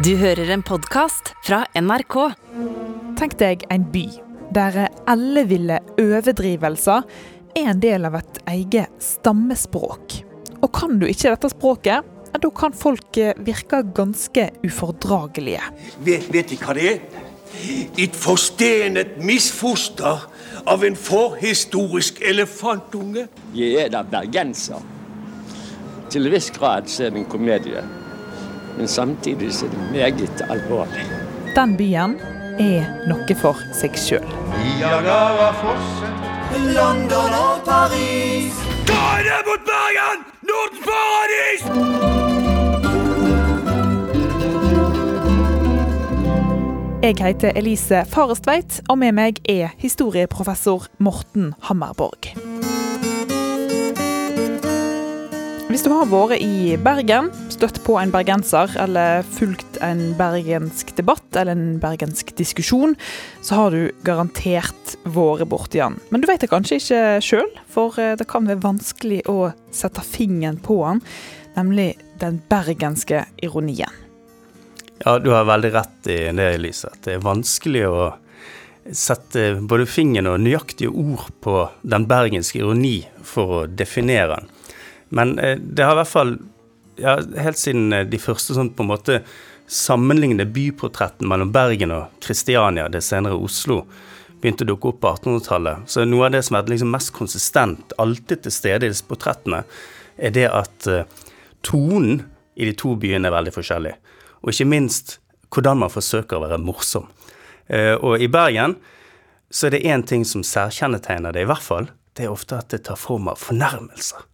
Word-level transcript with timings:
Du 0.00 0.14
hører 0.16 0.48
en 0.54 0.62
podkast 0.64 1.34
fra 1.44 1.58
NRK. 1.76 2.14
Tenk 3.20 3.34
deg 3.36 3.66
en 3.68 3.82
by 3.92 4.06
der 4.56 4.86
elleville 5.10 5.76
overdrivelser 6.00 7.04
er 7.58 7.68
en 7.68 7.82
del 7.82 8.08
av 8.08 8.16
et 8.16 8.40
eget 8.48 9.04
stammespråk. 9.04 10.16
Og 10.62 10.72
kan 10.72 10.96
du 11.02 11.04
ikke 11.04 11.34
dette 11.34 11.52
språket, 11.52 12.08
da 12.32 12.52
kan 12.56 12.72
folk 12.72 13.20
eh, 13.20 13.36
virke 13.44 13.82
ganske 13.92 14.48
ufordragelige. 14.64 15.68
Vet, 16.08 16.32
vet 16.32 16.56
I 16.56 16.60
hva 16.64 16.80
det 16.80 16.88
er? 16.94 17.22
Et 18.00 18.16
forstenet 18.16 19.18
misfoster 19.20 20.24
av 20.64 20.88
en 20.88 20.96
forhistorisk 20.96 22.24
elefantunge. 22.24 23.28
Jeg 23.52 23.84
er 23.84 23.92
da 23.92 24.06
bergenser. 24.16 24.80
Til 26.08 26.24
en 26.24 26.38
viss 26.40 26.54
grad 26.56 26.88
så 26.88 27.10
er 27.10 27.12
det 27.12 27.26
en 27.26 27.34
komedie. 27.36 27.84
Men 28.80 28.88
samtidig 28.88 29.54
så 29.54 29.66
er 29.66 29.70
det 29.70 29.78
meget 29.92 30.42
alvorlig. 30.50 31.02
Den 31.56 31.76
byen 31.76 32.14
er 32.56 32.86
noe 33.10 33.34
for 33.36 33.58
seg 33.76 33.92
sjøl. 34.00 34.24
London 36.78 37.34
og 37.36 37.60
Paris. 37.66 38.56
Ta 38.88 39.20
det 39.26 39.42
mot 39.50 39.68
Bergen! 39.68 40.24
Nordens 40.48 40.80
paradis! 40.88 41.62
Jeg 47.02 47.14
heter 47.20 47.52
Elise 47.56 48.04
Farestveit, 48.08 48.80
og 48.88 48.98
med 49.04 49.12
meg 49.12 49.44
er 49.44 49.76
historieprofessor 49.76 50.88
Morten 50.98 51.52
Hammerborg. 51.68 52.49
Hvis 55.70 55.84
du 55.86 55.92
har 55.94 56.08
vært 56.10 56.40
i 56.42 56.72
Bergen, 56.82 57.28
støtt 57.54 57.76
på 57.86 57.94
en 58.00 58.10
bergenser 58.10 58.72
eller 58.82 59.20
fulgt 59.36 59.76
en 59.86 60.00
bergensk 60.18 60.88
debatt 60.98 61.38
eller 61.38 61.54
en 61.54 61.76
bergensk 61.78 62.32
diskusjon, 62.34 62.96
så 63.46 63.54
har 63.54 63.76
du 63.76 63.92
garantert 64.02 64.96
vært 65.06 65.46
borti 65.52 65.78
han. 65.78 66.00
Men 66.10 66.24
du 66.24 66.26
vet 66.26 66.42
det 66.42 66.50
kanskje 66.50 66.80
ikke 66.80 67.04
sjøl, 67.22 67.54
for 67.70 67.94
eh, 68.02 68.16
det 68.18 68.26
kan 68.26 68.50
være 68.50 68.64
vanskelig 68.66 69.20
å 69.30 69.52
sette 69.70 70.02
fingeren 70.02 70.58
på 70.58 70.80
han, 70.88 71.04
nemlig 71.54 71.92
den 72.18 72.42
bergenske 72.50 73.28
ironien. 73.38 73.94
Ja, 75.04 75.20
du 75.22 75.30
har 75.30 75.46
veldig 75.46 75.74
rett 75.78 76.10
i 76.10 76.20
det, 76.34 76.52
Elise. 76.58 76.90
Det 76.98 77.14
er 77.14 77.22
vanskelig 77.22 77.86
å 77.86 78.08
sette 78.90 79.52
både 79.62 79.86
fingeren 79.86 80.34
og 80.34 80.42
nøyaktige 80.42 80.90
ord 80.90 81.30
på 81.46 81.60
den 81.86 82.10
bergenske 82.10 82.58
ironi 82.58 83.04
for 83.22 83.60
å 83.60 83.68
definere 83.70 84.40
den. 84.40 84.56
Men 85.10 85.38
eh, 85.38 85.58
det 85.58 85.84
har 85.84 85.92
i 85.92 86.00
hvert 86.00 86.12
fall 86.12 86.36
ja, 87.00 87.16
helt 87.42 87.58
siden 87.58 87.92
eh, 87.92 88.06
de 88.06 88.18
første 88.22 88.54
sånn 88.56 88.72
på 88.74 88.84
en 88.84 88.92
måte 88.92 89.20
sammenlignende 89.70 90.46
byportretten 90.50 91.28
mellom 91.30 91.52
Bergen 91.54 91.94
og 91.94 92.22
Kristiania, 92.22 92.88
det 92.90 93.02
senere 93.06 93.38
Oslo, 93.38 93.82
begynte 94.40 94.64
å 94.64 94.70
dukke 94.70 94.90
opp 94.90 95.00
på 95.02 95.12
1800-tallet. 95.14 95.90
Så 95.90 96.06
noe 96.08 96.28
av 96.28 96.34
det 96.34 96.44
som 96.46 96.58
er 96.58 96.70
liksom 96.70 96.94
mest 96.94 97.12
konsistent, 97.14 97.94
alltid 98.02 98.44
til 98.44 98.54
stede 98.54 98.86
i 98.86 98.92
disse 98.92 99.06
portrettene, 99.06 99.64
er 100.16 100.34
det 100.34 100.46
at 100.48 100.90
eh, 100.90 101.26
tonen 101.66 102.22
i 102.54 102.70
de 102.70 102.76
to 102.78 102.94
byene 102.98 103.28
er 103.28 103.34
veldig 103.34 103.54
forskjellig. 103.54 103.96
Og 104.40 104.54
ikke 104.54 104.70
minst 104.70 105.18
hvordan 105.50 105.82
man 105.82 105.92
forsøker 105.92 106.38
å 106.38 106.44
være 106.44 106.62
morsom. 106.62 107.08
Og 107.70 108.22
i 108.22 108.28
Bergen 108.30 108.76
så 109.50 109.66
er 109.66 109.74
det 109.74 109.80
én 109.86 110.02
ting 110.06 110.24
som 110.26 110.42
særkjennetegner 110.46 111.34
det, 111.34 111.44
i 111.44 111.48
hvert 111.50 111.64
fall. 111.64 111.88
Det 112.14 112.26
er 112.26 112.32
ofte 112.32 112.58
at 112.58 112.70
det 112.74 112.84
tar 112.86 112.98
form 112.98 113.30
av 113.30 113.38
fornærmelser. 113.38 114.29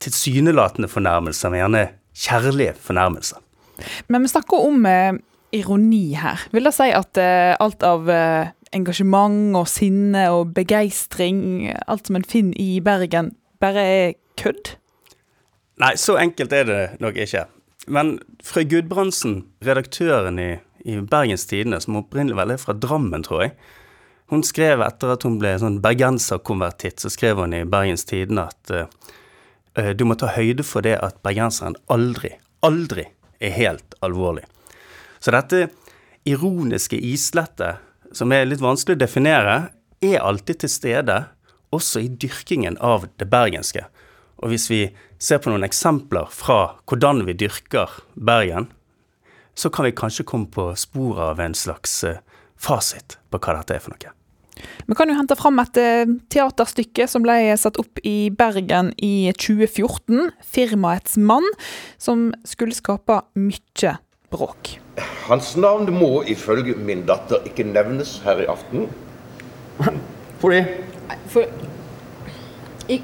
Tilsynelatende 0.00 0.88
fornærmelser, 0.88 1.52
men 1.52 1.62
gjerne 1.62 1.84
kjærlige 2.16 2.74
fornærmelser. 2.80 3.40
Men 4.08 4.24
vi 4.24 4.32
snakker 4.32 4.64
om 4.68 4.86
eh, 4.86 5.18
ironi 5.56 6.14
her. 6.18 6.46
Vil 6.52 6.68
det 6.68 6.74
si 6.76 6.90
at 6.94 7.20
eh, 7.20 7.54
alt 7.60 7.84
av 7.86 8.10
eh, 8.12 8.52
engasjement 8.76 9.56
og 9.58 9.68
sinne 9.68 10.26
og 10.34 10.54
begeistring, 10.56 11.70
alt 11.86 12.08
som 12.08 12.18
en 12.18 12.26
finner 12.26 12.60
i 12.60 12.80
Bergen, 12.84 13.34
bare 13.60 13.84
er 13.84 14.12
kødd? 14.40 14.74
Nei, 15.80 15.94
så 15.96 16.18
enkelt 16.20 16.52
er 16.52 16.68
det 16.68 16.80
nok 17.00 17.16
ikke. 17.24 17.46
Men 17.90 18.18
Frøy 18.44 18.66
Gudbrandsen, 18.68 19.40
redaktøren 19.64 20.38
i, 20.38 20.50
i 20.84 20.98
Bergens 21.00 21.46
Tidende, 21.48 21.80
som 21.80 21.98
opprinnelig 22.02 22.36
vel 22.38 22.54
er 22.54 22.60
fra 22.60 22.76
Drammen, 22.76 23.24
tror 23.24 23.46
jeg, 23.46 23.54
hun 24.30 24.44
skrev 24.46 24.84
etter 24.84 25.10
at 25.10 25.24
hun 25.26 25.40
ble 25.40 25.56
sånn 25.58 25.80
bergenserkonvertitt, 25.82 27.00
så 27.02 27.10
skrev 27.10 27.40
hun 27.42 27.56
i 27.56 27.64
Bergens 27.66 28.06
Tidende 28.06 28.44
at 28.52 28.70
uh, 28.70 29.16
du 29.74 30.02
må 30.04 30.16
ta 30.18 30.32
høyde 30.34 30.64
for 30.66 30.82
det 30.82 30.96
at 30.98 31.20
bergenseren 31.22 31.76
aldri, 31.92 32.32
aldri 32.66 33.04
er 33.40 33.54
helt 33.54 33.94
alvorlig. 34.02 34.42
Så 35.20 35.32
dette 35.34 35.68
ironiske 36.28 36.98
islettet, 36.98 37.78
som 38.12 38.32
er 38.32 38.48
litt 38.48 38.62
vanskelig 38.62 38.98
å 38.98 39.02
definere, 39.04 39.56
er 40.02 40.24
alltid 40.24 40.62
til 40.64 40.72
stede, 40.72 41.18
også 41.70 42.02
i 42.02 42.10
dyrkingen 42.10 42.78
av 42.82 43.06
det 43.20 43.28
bergenske. 43.30 43.84
Og 44.40 44.52
hvis 44.52 44.66
vi 44.72 44.80
ser 45.20 45.40
på 45.42 45.52
noen 45.52 45.66
eksempler 45.66 46.30
fra 46.32 46.76
hvordan 46.88 47.24
vi 47.28 47.36
dyrker 47.38 48.00
Bergen, 48.16 48.70
så 49.54 49.70
kan 49.70 49.84
vi 49.84 49.96
kanskje 49.96 50.24
komme 50.24 50.48
på 50.50 50.70
sporet 50.78 51.34
av 51.34 51.42
en 51.44 51.54
slags 51.54 52.02
eh, 52.08 52.22
fasit 52.56 53.18
på 53.30 53.40
hva 53.42 53.58
dette 53.58 53.76
er 53.76 53.84
for 53.84 53.92
noe. 53.92 54.14
Vi 54.86 54.96
kan 54.98 55.10
jo 55.10 55.16
hente 55.18 55.36
fram 55.38 55.60
et 55.62 55.80
eh, 55.80 56.12
teaterstykke 56.32 57.06
som 57.10 57.24
ble 57.24 57.36
satt 57.60 57.78
opp 57.80 58.00
i 58.06 58.30
Bergen 58.34 58.92
i 58.98 59.30
2014. 59.36 60.30
'Firmaets 60.40 61.16
mann', 61.16 61.48
som 61.98 62.30
skulle 62.44 62.76
skape 62.76 63.22
mye 63.38 63.96
bråk. 64.30 64.76
Hans 65.28 65.54
navn 65.56 65.90
må 65.94 66.22
ifølge 66.28 66.76
min 66.78 67.06
datter 67.06 67.44
ikke 67.46 67.66
nevnes 67.66 68.18
her 68.24 68.42
i 68.42 68.50
aften. 68.50 68.88
Fordi 70.40 70.64
For 71.30 71.46
I, 72.90 73.00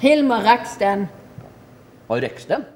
Hilmar 0.00 0.42
Reksten. 0.46 1.08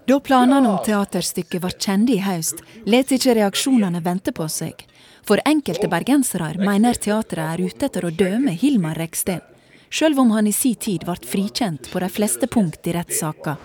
Da 0.07 0.19
planene 0.23 0.69
om 0.71 0.77
teaterstykket 0.87 1.63
ble 1.65 1.71
kjente 1.75 2.15
i 2.15 2.21
høst, 2.23 2.61
lot 2.87 3.15
ikke 3.17 3.35
reaksjonene 3.35 3.99
vente 4.05 4.31
på 4.31 4.47
seg. 4.47 4.85
For 5.25 5.41
enkelte 5.49 5.89
bergensere 5.89 6.51
mener 6.61 6.99
teatret 7.01 7.41
er 7.47 7.61
ute 7.65 7.87
etter 7.89 8.05
å 8.05 8.13
døme 8.13 8.53
Hilmar 8.61 8.99
Reksten, 9.01 9.41
sjøl 9.89 10.19
om 10.21 10.35
han 10.37 10.51
i 10.51 10.53
sin 10.53 10.77
tid 10.77 11.07
ble 11.09 11.17
frikjent 11.25 11.89
på 11.89 12.03
de 12.03 12.11
fleste 12.13 12.49
punkt 12.51 12.85
i 12.85 12.93
rettssaka. 12.93 13.57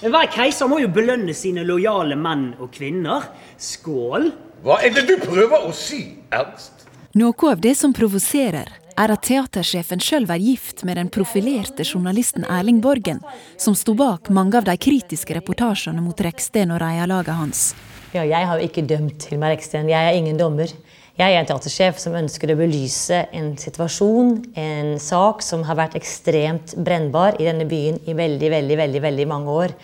Hver 0.00 0.30
keiser 0.32 0.70
må 0.72 0.80
jo 0.80 0.88
belønne 0.88 1.34
sine 1.36 1.66
lojale 1.68 2.16
menn 2.16 2.54
og 2.56 2.72
kvinner. 2.72 3.28
Skål! 3.60 4.30
Hva 4.64 4.78
er 4.80 4.94
det 4.96 5.04
du 5.10 5.18
prøver 5.20 5.68
å 5.68 5.74
si, 5.76 6.00
Ernst? 6.32 6.86
Noe 7.18 7.50
av 7.52 7.60
det 7.60 7.74
som 7.76 7.92
provoserer, 7.92 8.70
er 8.96 9.12
at 9.12 9.24
teatersjefen 9.28 10.00
sjøl 10.00 10.24
er 10.32 10.40
gift 10.40 10.80
med 10.88 10.96
den 10.96 11.10
profilerte 11.12 11.84
journalisten 11.84 12.48
Erling 12.48 12.80
Borgen, 12.80 13.20
som 13.60 13.76
sto 13.76 13.92
bak 13.98 14.30
mange 14.32 14.56
av 14.56 14.64
de 14.64 14.78
kritiske 14.80 15.36
reportasjene 15.36 16.00
mot 16.00 16.24
Reksten 16.24 16.72
og 16.72 16.80
reialaget 16.80 17.36
hans. 17.36 17.66
Ja, 18.12 18.24
jeg 18.24 18.48
har 18.48 18.60
jo 18.60 18.68
ikke 18.68 18.84
dømt 18.88 19.28
Hilmar 19.28 19.54
Reksten. 19.54 19.92
Jeg 19.92 20.08
er 20.08 20.16
ingen 20.16 20.40
dommer. 20.40 20.72
Jeg 21.20 21.34
er 21.34 21.42
en 21.42 21.48
teatersjef 21.48 21.98
som 22.00 22.14
ønsker 22.16 22.54
å 22.54 22.56
belyse 22.56 23.18
en 23.36 23.50
situasjon, 23.60 24.30
en 24.56 24.94
sak 24.96 25.42
som 25.44 25.66
har 25.68 25.76
vært 25.76 25.98
ekstremt 25.98 26.72
brennbar 26.80 27.36
i 27.36 27.44
denne 27.50 27.66
byen 27.68 27.98
i 28.08 28.14
veldig, 28.16 28.48
veldig, 28.54 28.78
veldig, 28.80 29.02
veldig 29.04 29.26
mange 29.28 29.56
år. 29.64 29.74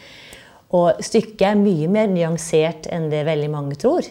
Og 0.79 1.03
stykket 1.05 1.45
er 1.51 1.61
mye 1.61 1.89
mer 1.93 2.09
nyansert 2.09 2.89
enn 2.93 3.11
det 3.13 3.27
veldig 3.29 3.51
mange 3.53 3.77
tror. 3.81 4.09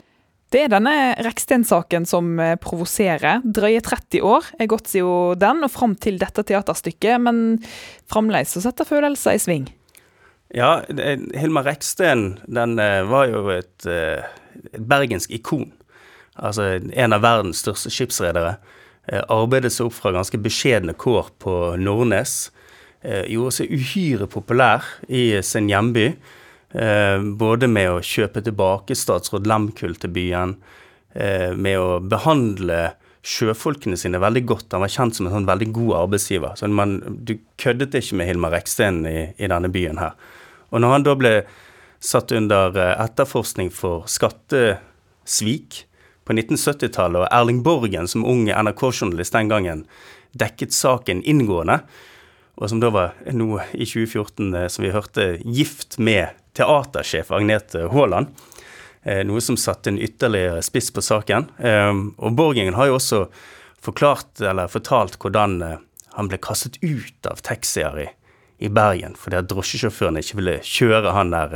Det 0.53 0.61
er 0.63 0.69
denne 0.71 0.93
Reksten-saken 1.25 2.05
som 2.07 2.37
eh, 2.39 2.53
provoserer. 2.61 3.41
Drøye 3.43 3.81
30 3.83 4.23
år 4.23 4.45
er 4.55 4.69
gått 4.71 4.93
siden 4.93 5.41
den 5.41 5.65
og 5.65 5.73
fram 5.73 5.97
til 5.99 6.21
dette 6.21 6.45
teaterstykket, 6.47 7.17
men 7.19 7.57
fremdeles 8.07 8.53
så 8.55 8.63
setter 8.63 8.87
følelser 8.87 9.35
i 9.35 9.41
sving. 9.43 9.67
Ja, 10.55 10.77
Hilmar 11.35 11.67
Reksten 11.67 12.37
den 12.45 12.77
eh, 12.79 13.01
var 13.09 13.27
jo 13.27 13.43
et, 13.57 13.89
eh, 13.89 14.23
et 14.71 14.85
bergensk 14.87 15.33
ikon. 15.35 15.67
Altså 16.37 16.77
en 16.77 17.15
av 17.15 17.23
verdens 17.23 17.61
største 17.63 17.91
skipsredere. 17.93 18.57
Eh, 19.07 19.23
Arbeidet 19.31 19.71
seg 19.73 19.87
opp 19.87 19.97
fra 19.97 20.13
ganske 20.15 20.39
beskjedne 20.41 20.95
kår 20.99 21.31
på 21.41 21.53
Nordnes. 21.81 22.51
Eh, 23.01 23.23
Gjorde 23.31 23.55
seg 23.59 23.71
uhyre 23.71 24.27
populær 24.31 24.85
i 25.07 25.39
sin 25.45 25.69
hjemby. 25.71 26.09
Eh, 26.75 27.17
Både 27.39 27.69
med 27.71 27.91
å 27.93 28.03
kjøpe 28.03 28.43
tilbake 28.43 28.97
statsråd 28.97 29.47
Lemkuhl 29.47 29.97
til 29.99 30.13
byen, 30.13 30.59
med 31.17 31.79
å 31.81 31.95
behandle 32.05 32.91
sjøfolkene 33.25 33.97
sine 33.97 34.19
veldig 34.21 34.43
godt. 34.45 34.67
Han 34.75 34.83
var 34.83 34.91
kjent 34.93 35.17
som 35.17 35.25
en 35.25 35.33
sånn 35.33 35.47
veldig 35.47 35.67
god 35.73 35.93
arbeidsgiver. 36.03 36.51
Så 36.59 36.67
man, 36.69 36.99
du 37.25 37.39
køddet 37.57 37.95
ikke 37.97 38.19
med 38.19 38.29
Hilmar 38.29 38.53
Reksten 38.53 38.99
i, 39.09 39.31
i 39.33 39.49
denne 39.49 39.71
byen 39.73 39.97
her. 39.97 40.13
Og 40.69 40.83
når 40.83 40.93
han 40.93 41.07
da 41.07 41.15
ble 41.17 41.31
satt 42.05 42.35
under 42.37 42.77
etterforskning 42.91 43.71
for 43.73 44.05
skattesvik 44.05 45.87
på 46.27 46.35
1970-tallet, 46.35 47.23
og 47.23 47.31
Erling 47.31 47.63
Borgen 47.65 48.09
som 48.09 48.25
ung 48.27 48.45
NRK-journalist 48.51 49.35
den 49.35 49.51
gangen 49.51 49.85
dekket 50.37 50.75
saken 50.75 51.23
inngående, 51.23 51.79
og 52.57 52.71
som 52.71 52.81
da 52.81 52.91
var 52.93 53.15
nå 53.31 53.61
i 53.73 53.85
2014, 53.85 54.53
eh, 54.53 54.67
som 54.73 54.85
vi 54.85 54.93
hørte, 54.93 55.27
gift 55.45 55.99
med 56.01 56.35
teatersjef 56.57 57.31
Agnete 57.31 57.87
Haaland, 57.93 58.31
eh, 59.03 59.23
noe 59.27 59.41
som 59.41 59.57
satte 59.57 59.91
en 59.93 60.01
ytterligere 60.01 60.63
spiss 60.65 60.89
på 60.93 61.03
saken. 61.05 61.49
Eh, 61.57 61.93
og 62.17 62.37
Borgen 62.37 62.77
har 62.77 62.89
jo 62.89 62.97
også 62.97 63.27
forklart, 63.83 64.41
eller 64.41 64.71
fortalt, 64.71 65.19
hvordan 65.21 65.61
eh, 65.61 65.77
han 66.17 66.31
ble 66.31 66.41
kastet 66.41 66.79
ut 66.81 67.29
av 67.29 67.43
taxier 67.45 68.01
i, 68.01 68.07
i 68.57 68.71
Bergen 68.73 69.13
fordi 69.19 69.43
drosjesjåførene 69.45 70.23
ikke 70.23 70.39
ville 70.39 70.55
kjøre 70.65 71.13
han 71.13 71.29
der 71.35 71.53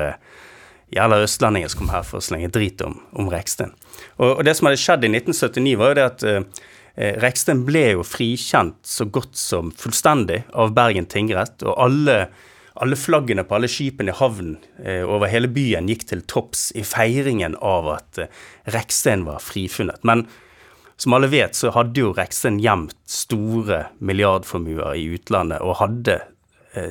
jævla 0.95 1.21
østlendinger 1.23 1.71
som 1.71 1.81
kom 1.81 1.93
her 1.93 2.05
for 2.07 2.19
å 2.19 2.25
slenge 2.25 2.51
drit 2.53 2.81
om, 2.85 2.99
om 3.17 3.31
Reksten. 3.31 3.73
Og, 4.17 4.37
og, 4.37 4.43
det 4.47 4.55
som 4.57 4.69
hadde 4.69 4.81
skjedd 4.81 5.07
i 5.07 5.11
1979, 5.13 5.73
var 5.79 5.91
jo 5.91 5.97
det 5.99 6.05
at 6.07 6.25
eh, 6.27 6.67
eh, 6.95 7.17
Reksten 7.23 7.65
ble 7.67 7.85
jo 7.95 8.05
frikjent 8.07 8.79
så 8.87 9.07
godt 9.07 9.39
som 9.39 9.71
fullstendig 9.71 10.43
av 10.51 10.75
Bergen 10.77 11.07
tingrett, 11.11 11.63
og 11.63 11.77
alle, 11.87 12.17
alle 12.81 12.99
flaggene 12.99 13.45
på 13.47 13.57
alle 13.57 13.71
skipene 13.71 14.13
i 14.13 14.19
havnen 14.19 14.59
eh, 14.83 15.03
over 15.07 15.31
hele 15.31 15.51
byen 15.51 15.89
gikk 15.91 16.07
til 16.11 16.25
topps 16.27 16.69
i 16.75 16.85
feiringen 16.87 17.55
av 17.57 17.91
at 17.95 18.23
eh, 18.25 18.39
Reksten 18.75 19.27
var 19.29 19.43
frifunnet. 19.43 20.03
Men 20.07 20.27
som 21.01 21.15
alle 21.17 21.31
vet, 21.31 21.55
så 21.57 21.71
hadde 21.73 22.03
jo 22.03 22.11
Reksten 22.13 22.59
gjemt 22.61 22.97
store 23.09 23.87
milliardformuer 24.05 24.99
i 24.99 25.07
utlandet, 25.15 25.63
og 25.63 25.79
hadde 25.79 26.19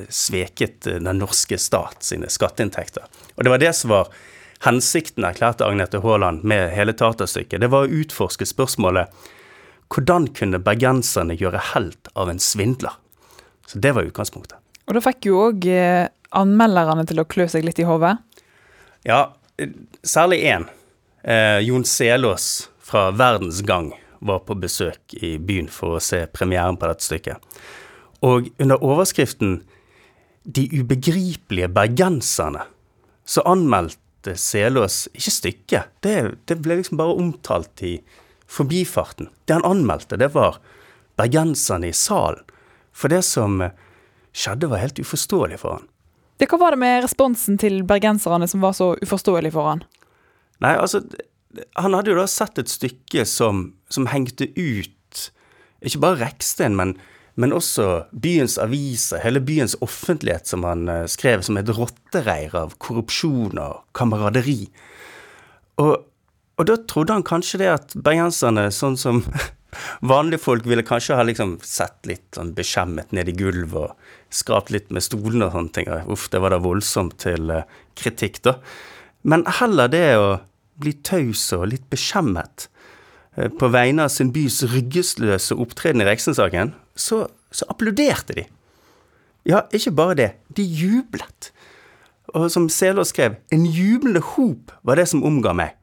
sveket 0.09 0.87
eh, 0.87 0.99
den 1.01 1.21
norske 1.21 1.57
stat 1.57 2.03
sine 2.05 2.29
skatteinntekter. 2.29 3.07
Og 3.35 3.43
det 3.45 3.53
var 3.53 3.61
det 3.61 3.73
som 3.77 3.93
var 3.93 4.11
hensikten, 4.65 5.25
erklærte 5.25 5.65
Agnete 5.65 6.01
Haaland 6.03 6.43
med 6.47 6.69
hele 6.75 6.93
teaterstykket. 6.93 7.61
Det 7.61 7.69
var 7.73 7.87
å 7.87 8.01
utforske 8.01 8.45
spørsmålet 8.45 9.09
hvordan 9.91 10.29
kunne 10.37 10.61
bergenserne 10.63 11.35
gjøre 11.35 11.59
helt 11.73 12.11
av 12.15 12.29
en 12.31 12.39
svindler? 12.39 12.93
Så 13.67 13.79
det 13.83 13.91
var 13.95 14.07
utgangspunktet. 14.07 14.57
Og 14.87 14.95
da 14.95 15.03
fikk 15.03 15.27
jo 15.27 15.39
òg 15.47 15.67
eh, 15.67 16.07
anmelderne 16.35 17.05
til 17.09 17.21
å 17.21 17.27
klø 17.27 17.47
seg 17.51 17.65
litt 17.67 17.79
i 17.81 17.87
hodet. 17.87 18.15
Ja, 19.07 19.33
eh, 19.59 19.73
særlig 20.03 20.43
én. 20.47 20.67
Eh, 21.23 21.59
Jon 21.65 21.85
Selås 21.87 22.69
fra 22.79 23.09
Verdens 23.11 23.61
Gang 23.67 23.91
var 24.21 24.43
på 24.45 24.55
besøk 24.59 25.15
i 25.17 25.35
byen 25.41 25.69
for 25.71 25.97
å 25.97 26.03
se 26.03 26.25
premieren 26.29 26.77
på 26.77 26.89
dette 26.89 27.05
stykket. 27.05 27.61
Og 28.21 28.49
under 28.61 28.83
overskriften 28.83 29.63
'De 30.45 30.67
ubegripelige 30.81 31.67
bergenserne' 31.69 32.65
så 33.25 33.41
anmeldte 33.45 34.35
Selås 34.37 35.07
ikke 35.13 35.31
stykket. 35.31 35.83
Det, 36.01 36.37
det, 36.45 36.57
ble 36.61 36.77
liksom 36.79 36.97
bare 36.97 37.15
omtalt 37.17 37.81
i 37.81 38.01
forbifarten. 38.47 39.29
Det 39.45 39.53
han 39.53 39.65
anmeldte, 39.65 40.17
det 40.17 40.33
var 40.33 40.59
bergenserne 41.17 41.89
i 41.89 41.93
salen. 41.93 42.43
For 42.91 43.09
det 43.09 43.23
som 43.25 43.61
skjedde, 44.33 44.69
var 44.69 44.81
helt 44.81 44.99
uforståelig 44.99 45.61
for 45.61 45.79
han. 45.79 45.87
Det, 46.37 46.49
hva 46.49 46.57
var 46.57 46.75
det 46.75 46.81
med 46.81 47.03
responsen 47.05 47.57
til 47.61 47.83
bergenserne 47.87 48.47
som 48.49 48.61
var 48.61 48.73
så 48.77 48.95
uforståelig 49.01 49.53
for 49.53 49.69
han? 49.69 49.83
Nei, 50.61 50.75
altså, 50.77 51.01
han 51.77 51.93
hadde 51.93 52.13
jo 52.13 52.19
da 52.19 52.27
sett 52.29 52.61
et 52.61 52.69
stykke 52.69 53.25
som, 53.29 53.71
som 53.89 54.09
hengte 54.11 54.49
ut 54.57 55.31
ikke 55.81 56.01
bare 56.01 56.19
Reksten, 56.19 56.75
men, 56.77 56.95
men, 57.39 57.53
også 57.55 58.05
byens 58.11 58.57
aviser, 58.61 59.21
hele 59.23 59.41
byens 59.43 59.77
offentlighet, 59.81 60.49
som 60.49 60.65
han 60.67 60.87
uh, 60.89 61.05
skrev 61.09 61.45
som 61.45 61.59
et 61.59 61.71
rottereir 61.71 62.55
av 62.57 62.75
korrupsjon 62.83 63.59
og 63.61 63.81
kameraderi. 63.97 64.65
Og, 65.81 65.95
og, 66.57 66.63
da 66.67 66.77
trodde 66.89 67.15
han 67.15 67.27
kanskje 67.27 67.63
det 67.63 67.71
at 67.71 67.95
bergenserne, 67.95 68.67
sånn 68.75 68.99
som 68.99 69.23
vanlige 70.13 70.43
folk, 70.43 70.67
ville 70.67 70.85
kanskje 70.87 71.17
ha 71.19 71.25
liksom 71.27 71.57
sett 71.65 72.09
litt 72.09 72.27
sånn 72.35 72.53
beskjemmet 72.57 73.15
ned 73.15 73.31
i 73.31 73.37
gulvet 73.39 73.79
og 73.85 74.15
skrapt 74.31 74.71
litt 74.75 74.91
med 74.91 75.03
stolene 75.05 75.47
og 75.47 75.55
sånne 75.55 75.75
ting. 75.77 75.91
Uff, 76.11 76.27
det 76.31 76.43
var 76.43 76.53
da 76.55 76.61
voldsomt 76.63 77.17
til 77.23 77.53
uh, 77.55 77.63
kritikk, 77.99 78.43
da. 78.47 78.59
Men 79.21 79.45
heller 79.59 79.91
det 79.91 80.07
å 80.17 80.29
bli 80.81 80.93
taus 81.05 81.43
og 81.55 81.67
litt 81.69 81.83
beskjemmet 81.93 82.67
eh, 83.37 83.51
på 83.53 83.69
vegne 83.69 84.07
av 84.07 84.13
sin 84.13 84.31
bys 84.33 84.61
ryggesløse 84.71 85.57
opptreden 85.61 86.01
i 86.01 86.07
Reksten-saken, 86.07 86.73
så, 87.01 87.25
så, 87.51 87.67
applauderte 87.71 88.37
de. 88.37 88.45
Ja, 89.47 89.65
ikke 89.73 89.93
bare 89.97 90.17
det, 90.17 90.29
de 90.55 90.63
jublet. 90.63 91.51
Og 92.31 92.47
som 92.53 92.69
Selås 92.71 93.11
skrev, 93.11 93.39
en 93.51 93.65
jublende 93.65 94.21
hop 94.33 94.71
var 94.87 95.01
det 95.01 95.07
som 95.11 95.23
omga 95.27 95.53
meg. 95.57 95.75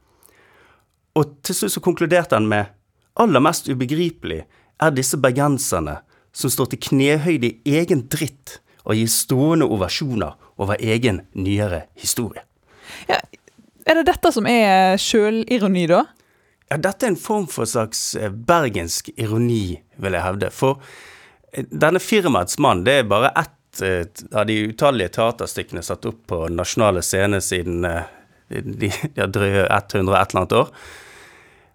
Og 1.19 1.35
til 1.43 1.59
slutt 1.59 1.75
så 1.75 1.82
konkluderte 1.82 2.38
han 2.38 2.47
med 2.49 2.70
aller 3.19 3.43
mest 3.43 3.67
ubegripelig 3.69 4.44
er 4.79 4.94
disse 4.94 5.19
bergenserne 5.19 5.99
som 6.32 6.53
står 6.53 6.73
til 6.73 6.82
knehøyde 6.88 7.50
i 7.67 7.79
egen 7.81 8.05
dritt 8.12 8.61
og 8.85 8.94
gir 8.97 9.11
stående 9.11 9.67
ovasjoner 9.69 10.37
over 10.59 10.79
egen 10.79 11.25
nyere 11.35 11.85
historie. 11.99 12.44
Ja, 13.11 13.19
er 13.88 13.99
det 13.99 14.06
dette 14.09 14.31
som 14.32 14.47
er 14.49 14.97
sjølironi, 15.00 15.87
da? 15.91 16.05
Ja, 16.69 16.76
dette 16.76 17.06
er 17.06 17.15
en 17.15 17.20
form 17.20 17.47
for 17.49 17.69
slags 17.69 18.15
eh, 18.19 18.29
bergensk 18.31 19.09
ironi, 19.17 19.79
vil 19.97 20.17
jeg 20.17 20.25
hevde. 20.25 20.50
For 20.53 20.82
eh, 21.53 21.65
denne 21.70 22.00
firmaets 22.03 22.59
mann, 22.61 22.85
det 22.85 23.00
er 23.00 23.09
bare 23.09 23.32
ett 23.41 23.82
eh, 23.85 24.05
av 24.37 24.49
de 24.50 24.59
utallige 24.69 25.15
teaterstykkene 25.17 25.85
satt 25.85 26.09
opp 26.09 26.26
på 26.29 26.44
nasjonale 26.53 27.03
scener 27.05 27.41
siden 27.44 27.87
de, 28.49 28.91
har 29.17 29.32
drøye 29.32 29.65
100 29.65 29.70
et 29.73 29.94
eller 29.94 30.43
annet 30.43 30.56
år. 30.61 30.73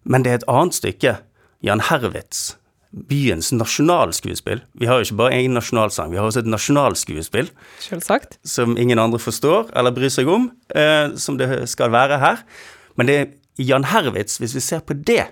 Men 0.03 0.25
det 0.25 0.31
er 0.31 0.41
et 0.41 0.51
annet 0.51 0.77
stykke, 0.77 1.17
Jan 1.63 1.81
Herwitz, 1.89 2.51
byens 2.93 3.49
nasjonalskuespill. 3.55 4.61
Vi 4.77 4.85
har 4.89 4.99
jo 4.99 5.07
ikke 5.07 5.21
bare 5.23 5.37
egen 5.39 5.55
nasjonalsang, 5.57 6.11
vi 6.13 6.19
har 6.21 6.27
også 6.29 6.43
et 6.43 6.51
nasjonalskuespill. 6.53 7.49
Selvsagt. 7.81 8.37
Som 8.45 8.77
ingen 8.77 9.01
andre 9.01 9.21
forstår 9.21 9.71
eller 9.73 9.95
bryr 9.95 10.13
seg 10.13 10.29
om, 10.29 10.51
eh, 10.75 11.15
som 11.17 11.39
det 11.39 11.49
skal 11.71 11.93
være 11.93 12.19
her. 12.21 12.43
Men 12.99 13.09
det 13.09 13.15
er 13.17 13.31
Jan 13.57 13.83
Herwitz, 13.85 14.39
hvis 14.41 14.55
vi 14.55 14.61
ser 14.65 14.79
på 14.81 14.95
det, 14.97 15.27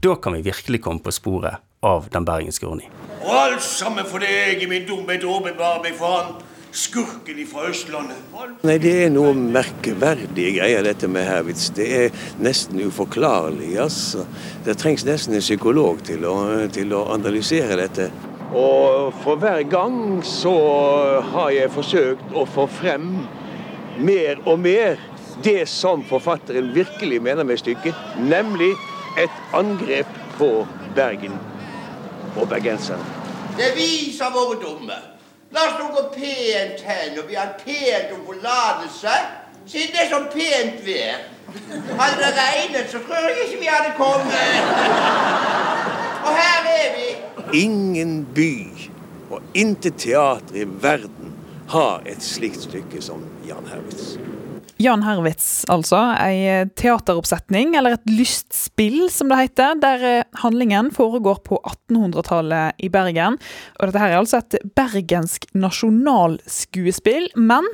da 0.00 0.14
kan 0.16 0.32
vi 0.32 0.46
virkelig 0.46 0.80
komme 0.80 1.02
på 1.04 1.12
sporet 1.12 1.60
av 1.84 2.06
den 2.12 2.24
bergenske 2.24 2.64
ironi. 2.64 2.86
Og 3.20 3.34
alt 3.34 3.64
sammen 3.64 4.06
fordi 4.08 4.28
jeg 4.30 4.62
i 4.62 4.68
min 4.70 4.86
dumhet 4.88 5.24
åpenbarer 5.28 5.82
meg 5.84 5.98
for 5.98 6.14
han 6.16 6.30
skurken 6.72 7.42
fra 7.50 7.66
Østlandet. 7.68 8.16
Nei, 8.64 8.78
Det 8.78 8.94
er 9.04 9.12
noe 9.12 9.34
merkverdige 9.36 10.54
greier, 10.56 10.82
dette 10.86 11.08
med 11.12 11.26
Herwitz. 11.28 11.68
Det 11.76 11.88
er 11.98 12.24
nesten 12.40 12.80
uforklarlig. 12.86 13.76
altså. 13.76 14.24
Det 14.64 14.78
trengs 14.78 15.04
nesten 15.04 15.34
en 15.34 15.44
psykolog 15.44 16.00
til 16.04 16.24
å, 16.24 16.68
til 16.72 16.92
å 16.96 17.04
analysere 17.12 17.76
dette. 17.76 18.10
Og 18.56 19.12
for 19.22 19.36
hver 19.36 19.62
gang 19.68 20.22
så 20.24 20.56
har 21.34 21.50
jeg 21.52 21.72
forsøkt 21.74 22.32
å 22.32 22.46
få 22.48 22.64
frem 22.78 23.26
mer 24.00 24.40
og 24.46 24.60
mer 24.64 24.96
det 25.44 25.68
som 25.68 26.04
forfatteren 26.04 26.74
virkelig 26.74 27.22
mener 27.22 27.44
med 27.44 27.58
stykket, 27.58 27.94
nemlig 28.18 28.72
et 29.18 29.54
angrep 29.54 30.06
på 30.38 30.66
Bergen 30.94 31.38
og 32.36 32.48
bergenserne. 32.48 33.04
Det 33.58 33.72
viser 33.76 34.30
våre 34.34 34.58
dumme. 34.62 34.98
La 35.50 35.64
oss 35.64 35.78
nå 35.80 35.88
gå 35.94 36.02
pent 36.12 36.82
hen 36.84 37.18
og 37.18 37.28
be 37.28 37.38
han 37.38 37.54
pent 37.62 38.12
om 38.14 38.24
forlatelse, 38.26 39.14
siden 39.66 39.94
det 39.94 40.02
er 40.04 40.10
så 40.12 40.20
pent 40.32 40.82
vær. 40.86 41.22
Hadde 41.98 42.18
det 42.20 42.32
regnet, 42.36 42.90
så 42.90 43.00
tror 43.06 43.24
jeg 43.24 43.46
ikke 43.46 43.60
vi 43.60 43.70
hadde 43.72 43.94
kommet. 43.96 44.58
Og 46.24 46.32
her 46.36 46.68
er 46.74 46.90
vi. 46.98 47.08
Ingen 47.62 48.26
by 48.34 48.52
og 49.30 49.42
intet 49.54 49.96
teater 49.96 50.54
i 50.54 50.66
verden 50.68 51.32
har 51.68 52.04
et 52.06 52.22
slikt 52.24 52.68
stykke 52.68 53.02
som 53.04 53.24
Jan 53.48 53.66
Herwitz. 53.72 54.16
Jan 54.78 55.02
Herwitz, 55.02 55.64
altså. 55.66 55.98
Ei 56.22 56.66
teateroppsetning, 56.78 57.74
eller 57.78 57.96
et 57.96 58.10
lystspill 58.10 59.08
som 59.10 59.32
det 59.32 59.40
heter, 59.40 59.78
der 59.82 60.04
eh, 60.06 60.26
handlingen 60.44 60.92
foregår 60.94 61.40
på 61.46 61.58
1800-tallet 61.90 62.78
i 62.78 62.90
Bergen. 62.94 63.40
Og 63.78 63.88
dette 63.88 64.02
her 64.02 64.14
er 64.14 64.20
altså 64.20 64.38
et 64.38 64.60
bergensk 64.78 65.48
nasjonalskuespill, 65.58 67.26
men 67.34 67.66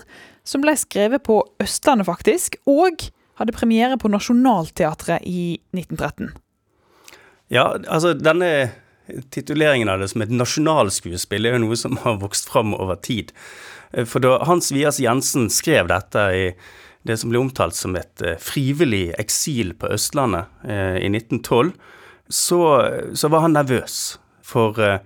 som 0.49 0.64
ble 0.64 0.73
skrevet 0.80 1.25
på 1.28 1.42
Østlandet, 1.61 2.08
faktisk, 2.08 2.56
og 2.64 3.04
hadde 3.37 3.56
premiere 3.56 3.99
på 4.00 4.08
Nationaltheatret 4.08 5.26
i 5.28 5.58
1913. 5.76 6.32
Ja, 7.52 7.75
altså 7.84 8.14
denne 8.16 8.70
tituleringen 9.34 9.90
av 9.92 10.00
det 10.00 10.08
som 10.12 10.25
et 10.25 10.32
nasjonalskuespill 10.32 11.44
er 11.44 11.58
jo 11.58 11.66
noe 11.66 11.76
som 11.76 11.99
har 12.04 12.16
vokst 12.23 12.49
fram 12.49 12.73
over 12.76 12.96
tid. 12.96 13.34
For 14.08 14.23
da 14.25 14.38
Hans 14.49 14.73
Vias 14.73 14.99
Jensen 15.02 15.50
skrev 15.52 15.90
dette 15.92 16.25
i 16.32 16.46
det 17.04 17.18
som 17.20 17.30
ble 17.30 17.40
omtalt 17.42 17.76
som 17.76 17.96
et 17.99 18.23
eh, 18.25 18.38
frivillig 18.40 19.12
eksil 19.20 19.75
på 19.76 19.90
Østlandet 19.92 20.49
eh, 20.64 20.96
i 21.04 21.11
1912, 21.12 21.75
så, 22.32 22.61
så, 23.12 23.28
var 23.28 23.44
han 23.44 23.56
nervøs. 23.58 24.16
For 24.44 24.80
eh, 24.80 25.02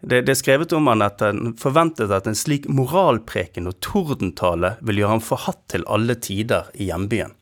det, 0.00 0.24
det, 0.26 0.34
er 0.34 0.40
skrevet 0.40 0.74
om 0.74 0.90
han 0.90 1.04
at 1.06 1.22
han 1.22 1.54
forventet 1.58 2.10
at 2.14 2.26
en 2.26 2.38
slik 2.38 2.66
moralpreken 2.70 3.70
og 3.70 3.78
tordentale 3.84 4.74
ville 4.82 5.04
gjøre 5.04 5.14
ham 5.14 5.24
forhatt 5.24 5.62
til 5.70 5.86
alle 5.86 6.18
tider 6.18 6.72
i 6.74 6.90
hjembyen. 6.90 7.36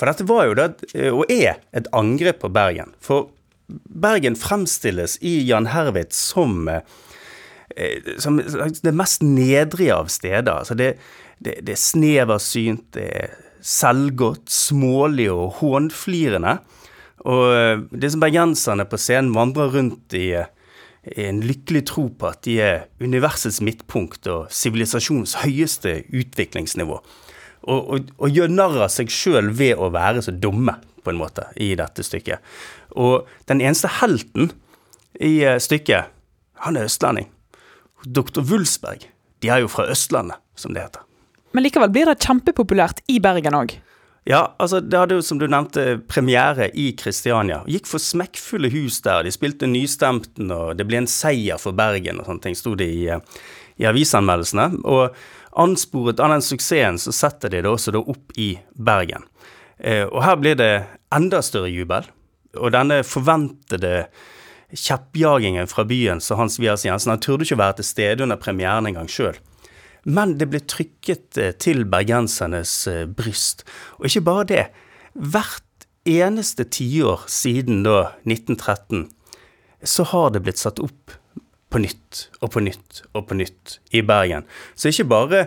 For 0.00 0.08
dette 0.08 0.26
var 0.26 0.48
jo 0.48 0.56
det, 0.58 0.70
og 1.12 1.28
er, 1.30 1.60
et 1.76 1.88
angrep 1.94 2.40
på 2.42 2.50
Bergen. 2.52 2.96
For 3.04 3.28
Bergen 3.68 4.34
fremstilles 4.36 5.20
i 5.22 5.36
Jan 5.46 5.68
Herwitz 5.70 6.18
som, 6.32 6.66
som 8.18 8.40
det 8.42 8.94
mest 8.96 9.22
nedrige 9.22 9.94
av 9.94 10.10
steder. 10.12 10.50
Altså 10.50 10.74
det, 10.76 10.96
det, 11.38 11.60
det 11.66 11.74
er 11.74 11.80
sneversynt, 11.80 12.86
det 12.96 13.08
er 13.08 13.34
selvgodt, 13.64 14.50
smålig 14.52 15.30
og 15.32 15.60
hånflirende. 15.60 16.58
Og 17.24 17.44
det 17.90 18.02
disse 18.04 18.20
bergenserne 18.20 18.84
på 18.88 19.00
scenen 19.00 19.32
vandrer 19.36 19.72
rundt 19.72 20.16
i, 20.18 20.28
i 20.36 21.28
en 21.28 21.40
lykkelig 21.44 21.86
tro 21.88 22.08
på 22.12 22.28
at 22.28 22.42
de 22.44 22.58
er 22.60 22.88
universets 23.00 23.62
midtpunkt 23.64 24.28
og 24.28 24.50
sivilisasjonens 24.52 25.38
høyeste 25.44 26.02
utviklingsnivå. 26.12 26.98
Og, 27.64 27.78
og, 27.80 28.10
og 28.20 28.34
gjør 28.34 28.52
narr 28.52 28.82
av 28.84 28.92
seg 28.92 29.12
sjøl 29.12 29.48
ved 29.56 29.80
å 29.80 29.88
være 29.94 30.24
så 30.26 30.34
dumme, 30.36 30.76
på 31.04 31.12
en 31.12 31.20
måte, 31.20 31.46
i 31.60 31.74
dette 31.76 32.04
stykket. 32.04 32.44
Og 32.96 33.28
den 33.48 33.60
eneste 33.64 33.90
helten 34.00 34.52
i 35.20 35.38
eh, 35.44 35.60
stykket, 35.60 36.12
han 36.64 36.78
er 36.80 36.88
østlending. 36.88 37.28
Dr. 38.04 38.40
Wulsberg. 38.44 39.08
De 39.44 39.50
er 39.52 39.60
jo 39.64 39.68
fra 39.68 39.88
Østlandet, 39.92 40.40
som 40.56 40.72
det 40.76 40.84
heter. 40.86 41.04
Men 41.54 41.64
likevel 41.66 41.92
blir 41.94 42.10
det 42.10 42.20
kjempepopulært 42.24 43.04
i 43.10 43.20
Bergen 43.22 43.56
òg. 43.56 43.76
Ja, 44.26 44.54
altså 44.58 44.80
det 44.80 44.96
hadde 44.96 45.18
jo 45.18 45.24
som 45.24 45.38
du 45.38 45.44
nevnte 45.50 45.98
premiere 46.08 46.70
i 46.80 46.88
Kristiania. 46.96 47.60
Gikk 47.68 47.86
for 47.90 48.00
smekkfulle 48.00 48.70
hus 48.72 49.02
der. 49.04 49.26
De 49.26 49.32
spilte 49.34 49.68
Nystemten, 49.68 50.48
og 50.50 50.78
det 50.78 50.86
ble 50.88 51.02
en 51.02 51.10
seier 51.10 51.60
for 51.60 51.76
Bergen 51.76 52.22
og 52.22 52.30
sånne 52.30 52.46
ting, 52.46 52.56
sto 52.56 52.72
det 52.78 52.88
i, 52.88 53.04
eh, 53.12 53.20
i 53.78 53.86
avisanmeldelsene. 53.90 54.80
Og 54.88 55.14
ansporet 55.60 56.20
av 56.24 56.32
den 56.32 56.42
suksessen, 56.42 56.98
så 56.98 57.12
setter 57.12 57.52
de 57.52 57.62
det 57.62 57.70
også 57.70 57.92
da 57.92 58.00
opp 58.00 58.32
i 58.40 58.54
Bergen. 58.74 59.28
Eh, 59.78 60.06
og 60.08 60.22
her 60.24 60.40
blir 60.40 60.56
det 60.56 60.86
enda 61.12 61.42
større 61.44 61.68
jubel. 61.68 62.08
Og 62.56 62.72
denne 62.72 63.02
forventede 63.04 64.06
kjeppjagingen 64.72 65.68
fra 65.68 65.84
byen, 65.84 66.20
så 66.20 66.38
Hans 66.40 66.58
Vias 66.58 66.86
Jensen, 66.86 67.12
han 67.12 67.20
turde 67.20 67.44
ikke 67.44 67.60
være 67.60 67.76
til 67.76 67.84
stede 67.92 68.24
under 68.24 68.40
premieren 68.40 68.88
engang 68.88 69.06
sjøl. 69.10 69.36
Men 70.04 70.36
det 70.40 70.50
ble 70.52 70.60
trykket 70.60 71.38
eh, 71.40 71.52
til 71.60 71.84
bergensernes 71.88 72.74
eh, 72.90 73.04
bryst. 73.08 73.64
Og 73.98 74.08
ikke 74.10 74.24
bare 74.28 74.48
det. 74.50 74.64
Hvert 75.14 75.62
eneste 76.04 76.66
tiår 76.68 77.24
siden 77.32 77.84
da 77.86 78.14
1913 78.28 79.08
så 79.84 80.04
har 80.12 80.32
det 80.32 80.44
blitt 80.44 80.60
satt 80.60 80.80
opp 80.80 81.14
på 81.72 81.80
nytt 81.82 82.26
og 82.40 82.52
på 82.54 82.62
nytt 82.64 83.02
og 83.12 83.26
på 83.28 83.36
nytt 83.36 83.78
i 83.96 84.04
Bergen. 84.06 84.44
Så 84.76 84.92
ikke 84.92 85.08
bare 85.10 85.46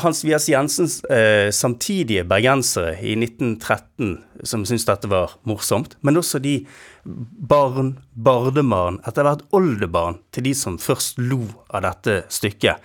Hans 0.00 0.22
Vias 0.24 0.46
Jensens 0.48 1.02
eh, 1.04 1.50
samtidige 1.52 2.24
bergensere 2.24 2.94
i 3.04 3.12
1913 3.18 4.14
som 4.48 4.64
syntes 4.64 4.86
dette 4.88 5.10
var 5.12 5.34
morsomt, 5.48 5.98
men 6.00 6.16
også 6.16 6.40
de 6.40 6.62
barn, 7.04 7.98
bardebarn, 8.16 9.02
etter 9.04 9.26
hvert 9.26 9.44
oldebarn 9.52 10.16
til 10.32 10.48
de 10.48 10.54
som 10.56 10.78
først 10.80 11.20
lo 11.20 11.42
av 11.68 11.84
dette 11.84 12.22
stykket, 12.32 12.80